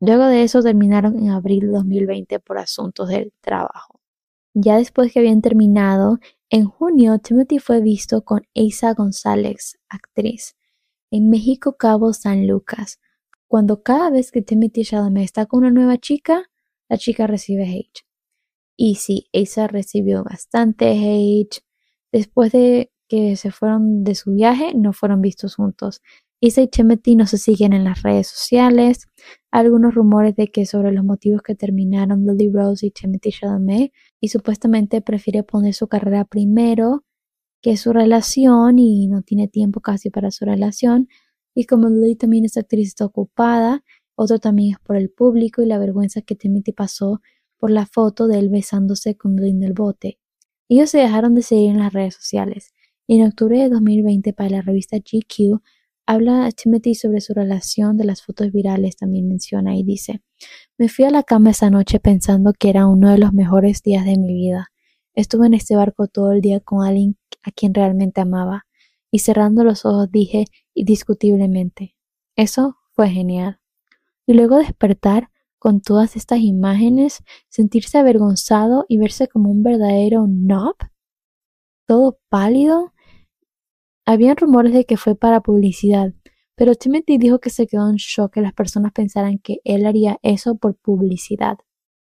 Luego 0.01 0.25
de 0.25 0.43
eso 0.43 0.61
terminaron 0.61 1.17
en 1.17 1.29
abril 1.29 1.61
de 1.61 1.73
2020 1.73 2.39
por 2.39 2.57
asuntos 2.57 3.09
del 3.09 3.33
trabajo. 3.41 4.01
Ya 4.53 4.77
después 4.77 5.11
que 5.11 5.19
habían 5.19 5.41
terminado, 5.41 6.19
en 6.49 6.65
junio, 6.65 7.19
Timothy 7.19 7.59
fue 7.59 7.81
visto 7.81 8.23
con 8.23 8.43
Isa 8.53 8.93
González, 8.93 9.79
actriz, 9.89 10.55
en 11.11 11.29
México 11.29 11.75
Cabo 11.77 12.13
San 12.13 12.47
Lucas. 12.47 12.99
Cuando 13.47 13.83
cada 13.83 14.09
vez 14.09 14.31
que 14.31 14.41
Timothy 14.41 14.83
Chalamet 14.83 15.23
está 15.23 15.45
con 15.45 15.59
una 15.59 15.71
nueva 15.71 15.97
chica, 15.97 16.49
la 16.89 16.97
chica 16.97 17.27
recibe 17.27 17.63
hate. 17.63 18.05
Y 18.77 18.95
sí, 18.95 19.27
Isa 19.31 19.67
recibió 19.67 20.23
bastante 20.23 20.91
hate. 20.91 21.63
Después 22.11 22.51
de 22.51 22.91
que 23.07 23.35
se 23.35 23.51
fueron 23.51 24.03
de 24.03 24.15
su 24.15 24.31
viaje, 24.33 24.73
no 24.75 24.93
fueron 24.93 25.21
vistos 25.21 25.55
juntos. 25.55 26.01
Isa 26.41 26.61
y 26.61 26.67
Timothy 26.67 27.15
no 27.15 27.25
se 27.27 27.37
siguen 27.37 27.73
en 27.73 27.83
las 27.83 28.03
redes 28.03 28.27
sociales. 28.27 29.07
Algunos 29.51 29.95
rumores 29.95 30.35
de 30.35 30.47
que 30.47 30.65
sobre 30.65 30.91
los 30.91 31.03
motivos 31.03 31.41
que 31.41 31.55
terminaron 31.55 32.25
Lily 32.25 32.51
Rose 32.51 32.85
y 32.85 32.91
Timothy 32.91 33.31
Chalamet 33.31 33.93
y 34.19 34.29
supuestamente 34.29 35.01
prefiere 35.01 35.43
poner 35.43 35.73
su 35.73 35.87
carrera 35.87 36.25
primero 36.25 37.03
que 37.61 37.77
su 37.77 37.93
relación 37.93 38.79
y 38.79 39.07
no 39.07 39.21
tiene 39.21 39.47
tiempo 39.47 39.81
casi 39.81 40.09
para 40.09 40.31
su 40.31 40.45
relación. 40.45 41.07
Y 41.55 41.65
como 41.65 41.89
Lily 41.89 42.15
también 42.15 42.45
es 42.45 42.57
actriz 42.57 42.89
está 42.89 43.05
ocupada, 43.05 43.83
otro 44.15 44.39
también 44.39 44.73
es 44.73 44.79
por 44.79 44.95
el 44.95 45.09
público 45.09 45.61
y 45.61 45.65
la 45.65 45.79
vergüenza 45.79 46.21
que 46.21 46.35
Timothy 46.35 46.73
pasó 46.73 47.21
por 47.57 47.71
la 47.71 47.85
foto 47.85 48.27
de 48.27 48.39
él 48.39 48.49
besándose 48.49 49.15
con 49.15 49.35
Lily 49.35 49.51
en 49.51 49.63
el 49.63 49.73
bote. 49.73 50.19
Ellos 50.69 50.89
se 50.89 50.99
dejaron 50.99 51.35
de 51.35 51.41
seguir 51.41 51.71
en 51.71 51.79
las 51.79 51.93
redes 51.93 52.15
sociales. 52.15 52.73
Y 53.07 53.19
en 53.19 53.27
octubre 53.27 53.59
de 53.59 53.69
2020 53.69 54.33
para 54.33 54.49
la 54.49 54.61
revista 54.61 54.97
GQ 54.97 55.61
Habla 56.07 56.51
Timothy 56.51 56.93
sobre 56.93 57.19
su 57.19 57.33
relación 57.33 57.97
de 57.97 58.05
las 58.05 58.21
fotos 58.21 58.51
virales, 58.51 58.95
también 58.95 59.27
menciona 59.27 59.75
y 59.75 59.83
dice, 59.83 60.21
me 60.77 60.89
fui 60.89 61.05
a 61.05 61.09
la 61.09 61.23
cama 61.23 61.51
esa 61.51 61.69
noche 61.69 61.99
pensando 61.99 62.53
que 62.53 62.69
era 62.69 62.87
uno 62.87 63.09
de 63.09 63.17
los 63.17 63.33
mejores 63.33 63.81
días 63.81 64.05
de 64.05 64.17
mi 64.17 64.33
vida. 64.33 64.67
Estuve 65.13 65.47
en 65.47 65.53
este 65.53 65.75
barco 65.75 66.07
todo 66.07 66.31
el 66.31 66.41
día 66.41 66.59
con 66.59 66.85
alguien 66.85 67.17
a 67.43 67.51
quien 67.51 67.73
realmente 67.73 68.21
amaba, 68.21 68.65
y 69.11 69.19
cerrando 69.19 69.63
los 69.63 69.85
ojos 69.85 70.11
dije 70.11 70.45
indiscutiblemente, 70.73 71.95
eso 72.35 72.77
fue 72.91 73.09
genial. 73.09 73.59
Y 74.25 74.33
luego 74.33 74.57
despertar 74.57 75.29
con 75.57 75.81
todas 75.81 76.15
estas 76.15 76.39
imágenes, 76.39 77.23
sentirse 77.47 77.97
avergonzado 77.97 78.85
y 78.89 78.97
verse 78.97 79.27
como 79.27 79.49
un 79.49 79.63
verdadero 79.63 80.25
knob, 80.27 80.75
todo 81.87 82.19
pálido, 82.29 82.93
habían 84.05 84.37
rumores 84.37 84.73
de 84.73 84.85
que 84.85 84.97
fue 84.97 85.15
para 85.15 85.41
publicidad, 85.41 86.13
pero 86.55 86.75
Timothy 86.75 87.17
dijo 87.17 87.39
que 87.39 87.49
se 87.49 87.67
quedó 87.67 87.89
en 87.89 87.95
shock 87.95 88.33
que 88.33 88.41
las 88.41 88.53
personas 88.53 88.91
pensaran 88.93 89.39
que 89.39 89.59
él 89.63 89.85
haría 89.85 90.19
eso 90.23 90.55
por 90.55 90.75
publicidad. 90.75 91.57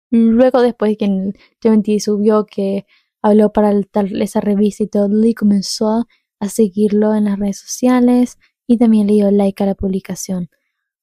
Luego, 0.10 0.62
después 0.62 0.92
de 0.92 0.98
que 0.98 1.34
Timothy 1.60 2.00
subió 2.00 2.46
que 2.46 2.86
habló 3.22 3.52
para 3.52 3.74
esa 3.74 4.42
revista 4.42 4.84
y 4.84 4.88
todo, 4.88 5.10
Lee 5.10 5.34
comenzó 5.34 6.08
a 6.40 6.50
seguirlo 6.50 7.14
en 7.14 7.26
las 7.26 7.40
redes 7.40 7.60
sociales 7.60 8.38
y 8.68 8.78
también 8.78 9.08
le 9.08 9.14
dio 9.14 9.32
like 9.32 9.64
a 9.64 9.66
la 9.66 9.76
publicación, 9.76 10.50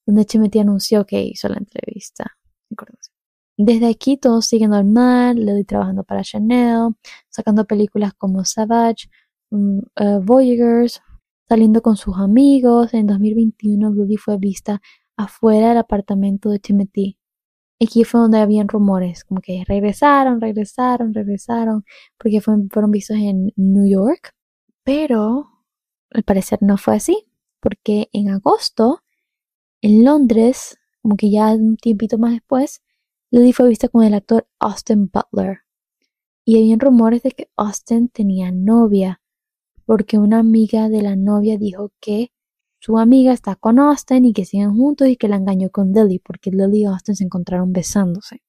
donde 0.06 0.24
Timothy 0.24 0.60
anunció 0.60 1.04
que 1.04 1.22
hizo 1.22 1.48
la 1.48 1.58
entrevista. 1.58 2.36
Desde 3.56 3.88
aquí 3.88 4.16
todo 4.16 4.42
sigue 4.42 4.66
normal, 4.66 5.44
le 5.44 5.52
doy 5.52 5.64
trabajando 5.64 6.02
para 6.02 6.22
Chanel, 6.22 6.94
sacando 7.28 7.66
películas 7.66 8.14
como 8.14 8.44
Savage, 8.44 9.08
Mm, 9.54 9.78
eh, 9.96 10.18
Voyagers, 10.22 11.00
saliendo 11.48 11.82
con 11.82 11.96
sus 11.96 12.16
amigos. 12.18 12.94
En 12.94 13.06
2021 13.06 13.92
Lily 13.92 14.16
fue 14.16 14.38
vista 14.38 14.80
afuera 15.16 15.68
del 15.68 15.78
apartamento 15.78 16.50
de 16.50 16.58
Timothy. 16.58 17.18
Aquí 17.80 18.04
fue 18.04 18.20
donde 18.20 18.38
habían 18.38 18.68
rumores, 18.68 19.24
como 19.24 19.40
que 19.40 19.64
regresaron, 19.66 20.40
regresaron, 20.40 21.12
regresaron, 21.12 21.84
porque 22.18 22.40
fueron 22.40 22.90
vistos 22.90 23.16
en 23.16 23.52
New 23.56 23.86
York. 23.86 24.32
Pero 24.84 25.50
al 26.10 26.22
parecer 26.22 26.60
no 26.62 26.76
fue 26.78 26.96
así, 26.96 27.26
porque 27.60 28.08
en 28.12 28.30
agosto, 28.30 29.02
en 29.82 30.04
Londres, 30.04 30.78
como 31.02 31.16
que 31.16 31.30
ya 31.30 31.52
un 31.52 31.76
tiempito 31.76 32.16
más 32.18 32.32
después, 32.32 32.82
Lily 33.30 33.52
fue 33.52 33.68
vista 33.68 33.88
con 33.88 34.04
el 34.04 34.14
actor 34.14 34.46
Austin 34.60 35.10
Butler. 35.12 35.60
Y 36.44 36.58
habían 36.58 36.80
rumores 36.80 37.22
de 37.22 37.32
que 37.32 37.50
Austin 37.56 38.08
tenía 38.08 38.52
novia, 38.52 39.20
porque 39.86 40.18
una 40.18 40.38
amiga 40.38 40.88
de 40.88 41.02
la 41.02 41.16
novia 41.16 41.58
dijo 41.58 41.92
que 42.00 42.32
su 42.78 42.98
amiga 42.98 43.32
está 43.32 43.56
con 43.56 43.78
Austin 43.78 44.24
y 44.24 44.32
que 44.32 44.44
siguen 44.44 44.76
juntos 44.76 45.08
y 45.08 45.16
que 45.16 45.28
la 45.28 45.36
engañó 45.36 45.70
con 45.70 45.92
Lily, 45.92 46.18
porque 46.18 46.50
Lily 46.50 46.82
y 46.82 46.84
Austin 46.84 47.16
se 47.16 47.24
encontraron 47.24 47.72
besándose. 47.72 48.42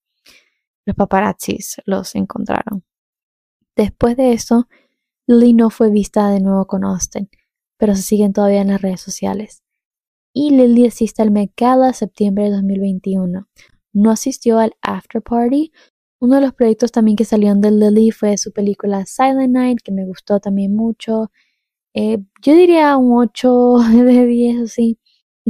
Los 0.86 0.96
paparazzis 0.96 1.78
los 1.86 2.16
encontraron. 2.16 2.84
Después 3.76 4.18
de 4.18 4.34
eso, 4.34 4.68
Lily 5.28 5.54
no 5.54 5.70
fue 5.70 5.90
vista 5.90 6.30
de 6.30 6.42
nuevo 6.42 6.68
con 6.68 6.84
Austin, 6.84 7.30
pero 7.78 7.96
se 7.96 8.02
siguen 8.02 8.34
todavía 8.34 8.62
en 8.62 8.68
las 8.68 8.82
redes 8.82 9.02
sociales. 9.02 9.64
Y 10.34 10.52
Lily 10.52 10.88
asiste 10.88 11.22
al 11.22 11.32
Met 11.32 11.54
Gala 11.56 11.94
septiembre 11.94 12.46
de 12.46 12.52
2021. 12.52 13.48
No 13.94 14.12
asistió 14.12 14.60
al 14.60 14.76
After 14.82 15.22
Party. 15.22 15.72
Uno 16.22 16.36
de 16.36 16.42
los 16.42 16.54
proyectos 16.54 16.92
también 16.92 17.18
que 17.18 17.26
salieron 17.26 17.62
de 17.62 17.72
Lily 17.72 18.12
fue 18.12 18.38
su 18.38 18.52
película 18.54 19.06
Silent 19.06 19.54
Night, 19.54 19.80
que 19.84 19.92
me 19.92 20.06
gustó 20.06 20.40
también 20.40 20.76
mucho. 20.76 21.32
Eh, 21.94 22.20
yo 22.42 22.54
diría 22.56 22.98
un 22.98 23.18
8 23.20 23.78
de 24.06 24.26
10 24.26 24.62
así. 24.64 25.00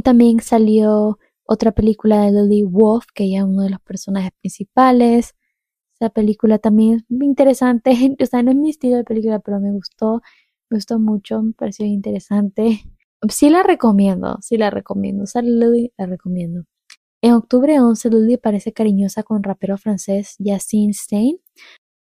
También 0.04 0.40
salió 0.40 1.18
otra 1.46 1.72
película 1.72 2.22
de 2.26 2.32
Lily 2.32 2.64
Wolf, 2.64 3.06
que 3.14 3.24
ella 3.24 3.38
es 3.40 3.44
uno 3.44 3.62
de 3.62 3.70
los 3.70 3.80
personajes 3.80 4.32
principales. 4.40 5.34
Esa 6.00 6.10
película 6.10 6.58
también 6.58 7.06
es 7.10 7.22
interesante. 7.22 7.90
O 8.22 8.26
sea, 8.26 8.42
no 8.42 8.50
es 8.52 8.56
mi 8.56 8.70
estilo 8.70 8.96
de 8.96 9.04
película, 9.04 9.40
pero 9.40 9.60
me 9.60 9.72
gustó. 9.72 10.22
Me 10.70 10.78
gustó 10.78 10.98
mucho, 10.98 11.42
me 11.42 11.52
pareció 11.54 11.86
interesante. 11.86 12.82
Sí 13.30 13.50
la 13.50 13.62
recomiendo, 13.62 14.38
sí 14.42 14.56
la 14.58 14.70
recomiendo. 14.70 15.26
Sale 15.26 15.50
Lily, 15.50 15.92
la 15.98 16.06
recomiendo. 16.06 16.64
En 17.22 17.32
octubre 17.32 17.80
11, 17.80 18.10
Lily 18.10 18.36
parece 18.36 18.72
cariñosa 18.72 19.22
con 19.22 19.42
rapero 19.42 19.78
francés 19.78 20.36
Yassine 20.38 20.92
Stein. 20.92 21.38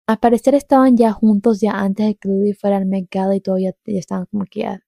Al 0.06 0.18
parecer 0.18 0.54
estaban 0.54 0.96
ya 0.96 1.12
juntos 1.12 1.60
ya 1.60 1.72
antes 1.72 2.06
de 2.06 2.14
que 2.16 2.28
Lily 2.28 2.52
fuera 2.52 2.76
al 2.76 2.86
Met 2.86 3.08
Gala 3.10 3.36
y 3.36 3.40
todavía 3.40 3.72
estaban 3.86 4.26
como 4.26 4.44
que 4.44 4.60
ya 4.60 4.80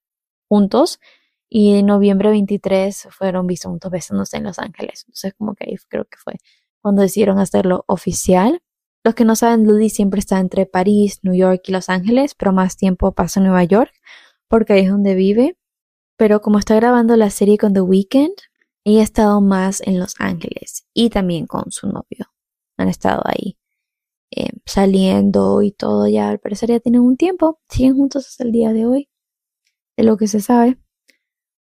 juntos. 0.49 1.01
Y 1.49 1.75
en 1.75 1.87
noviembre 1.87 2.31
23 2.31 3.09
fueron 3.11 3.47
vistos 3.47 3.71
juntos 3.71 3.91
besándose 3.91 4.37
en 4.37 4.45
Los 4.45 4.59
Ángeles. 4.59 5.05
Entonces 5.07 5.35
como 5.37 5.55
que 5.55 5.65
ahí 5.65 5.77
creo 5.89 6.05
que 6.05 6.19
fue 6.19 6.35
cuando 6.83 7.03
decidieron 7.03 7.39
hacerlo 7.39 7.85
oficial. 7.87 8.61
Los 9.05 9.15
que 9.15 9.25
no 9.25 9.35
saben, 9.37 9.67
Lily 9.67 9.91
siempre 9.91 10.21
está 10.21 10.39
entre 10.39 10.67
París, 10.67 11.21
New 11.23 11.35
York 11.35 11.63
y 11.67 11.73
Los 11.73 11.89
Ángeles, 11.89 12.35
pero 12.35 12.53
más 12.53 12.77
tiempo 12.77 13.13
pasa 13.13 13.41
en 13.41 13.45
Nueva 13.47 13.65
York, 13.65 13.93
porque 14.49 14.75
ahí 14.75 14.83
es 14.83 14.91
donde 14.91 15.15
vive. 15.15 15.57
Pero 16.17 16.41
como 16.41 16.59
está 16.59 16.77
grabando 16.77 17.17
la 17.17 17.31
serie 17.31 17.59
con 17.59 17.73
The 17.75 17.81
Weeknd, 17.81 18.35
ella 18.85 19.01
ha 19.01 19.05
estado 19.05 19.41
más 19.41 19.81
en 19.83 19.99
Los 19.99 20.15
Ángeles 20.19 20.87
y 20.93 21.11
también 21.11 21.47
con 21.47 21.71
su 21.71 21.87
novio. 21.89 22.33
Han 22.77 22.89
estado 22.89 23.23
ahí 23.25 23.57
eh, 24.31 24.51
saliendo 24.65 25.63
y 25.63 25.73
todo 25.73 26.09
ya, 26.09 26.31
al 26.31 26.41
parecer 26.41 26.71
ya 26.71 26.81
tienen 26.81 27.03
un 27.03 27.17
tiempo, 27.17 27.61
siguen 27.69 27.97
juntos 27.97 28.27
hasta 28.27 28.45
el 28.45 28.53
día 28.53 28.73
de 28.73 28.87
hoy, 28.87 29.09
de 29.97 30.05
lo 30.05 30.17
que 30.17 30.27
se 30.27 30.41
sabe. 30.41 30.79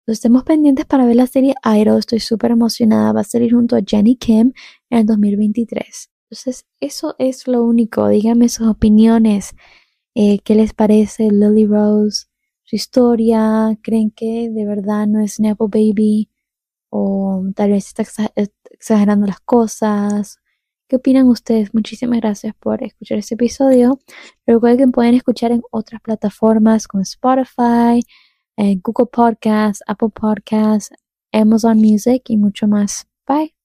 Entonces 0.01 0.19
estemos 0.19 0.43
pendientes 0.43 0.85
para 0.85 1.05
ver 1.05 1.15
la 1.15 1.27
serie 1.27 1.53
Idol, 1.63 1.99
estoy 1.99 2.19
súper 2.19 2.51
emocionada, 2.51 3.13
va 3.13 3.21
a 3.21 3.23
salir 3.23 3.53
junto 3.53 3.75
a 3.75 3.81
Jenny 3.85 4.15
Kim 4.15 4.53
en 4.89 4.99
el 4.99 5.05
2023. 5.05 6.11
Entonces, 6.31 6.65
eso 6.79 7.15
es 7.19 7.45
lo 7.47 7.61
único. 7.61 8.07
Díganme 8.07 8.47
sus 8.47 8.67
opiniones. 8.67 9.53
Eh, 10.15 10.39
¿Qué 10.39 10.55
les 10.55 10.73
parece 10.73 11.29
Lily 11.29 11.65
Rose? 11.65 12.27
Su 12.63 12.77
historia. 12.77 13.77
¿Creen 13.83 14.11
que 14.11 14.49
de 14.49 14.65
verdad 14.65 15.07
no 15.07 15.19
es 15.19 15.41
Nepo 15.41 15.67
Baby? 15.67 16.30
O 16.93 17.43
tal 17.55 17.71
vez 17.71 17.87
está 17.87 18.03
exagerando 18.69 19.25
las 19.25 19.39
cosas. 19.39 20.39
¿Qué 20.89 20.97
opinan 20.97 21.27
ustedes? 21.29 21.73
Muchísimas 21.73 22.19
gracias 22.19 22.53
por 22.59 22.83
escuchar 22.83 23.17
este 23.17 23.35
episodio. 23.35 23.97
Recuerden 24.45 24.89
que 24.89 24.91
pueden 24.91 25.15
escuchar 25.15 25.51
en 25.53 25.61
otras 25.71 26.01
plataformas 26.01 26.87
como 26.87 27.03
Spotify, 27.03 28.01
Google 28.57 29.07
Podcasts, 29.11 29.81
Apple 29.87 30.09
Podcasts, 30.13 30.93
Amazon 31.31 31.77
Music 31.77 32.23
y 32.27 32.37
mucho 32.37 32.67
más. 32.67 33.07
Bye. 33.25 33.60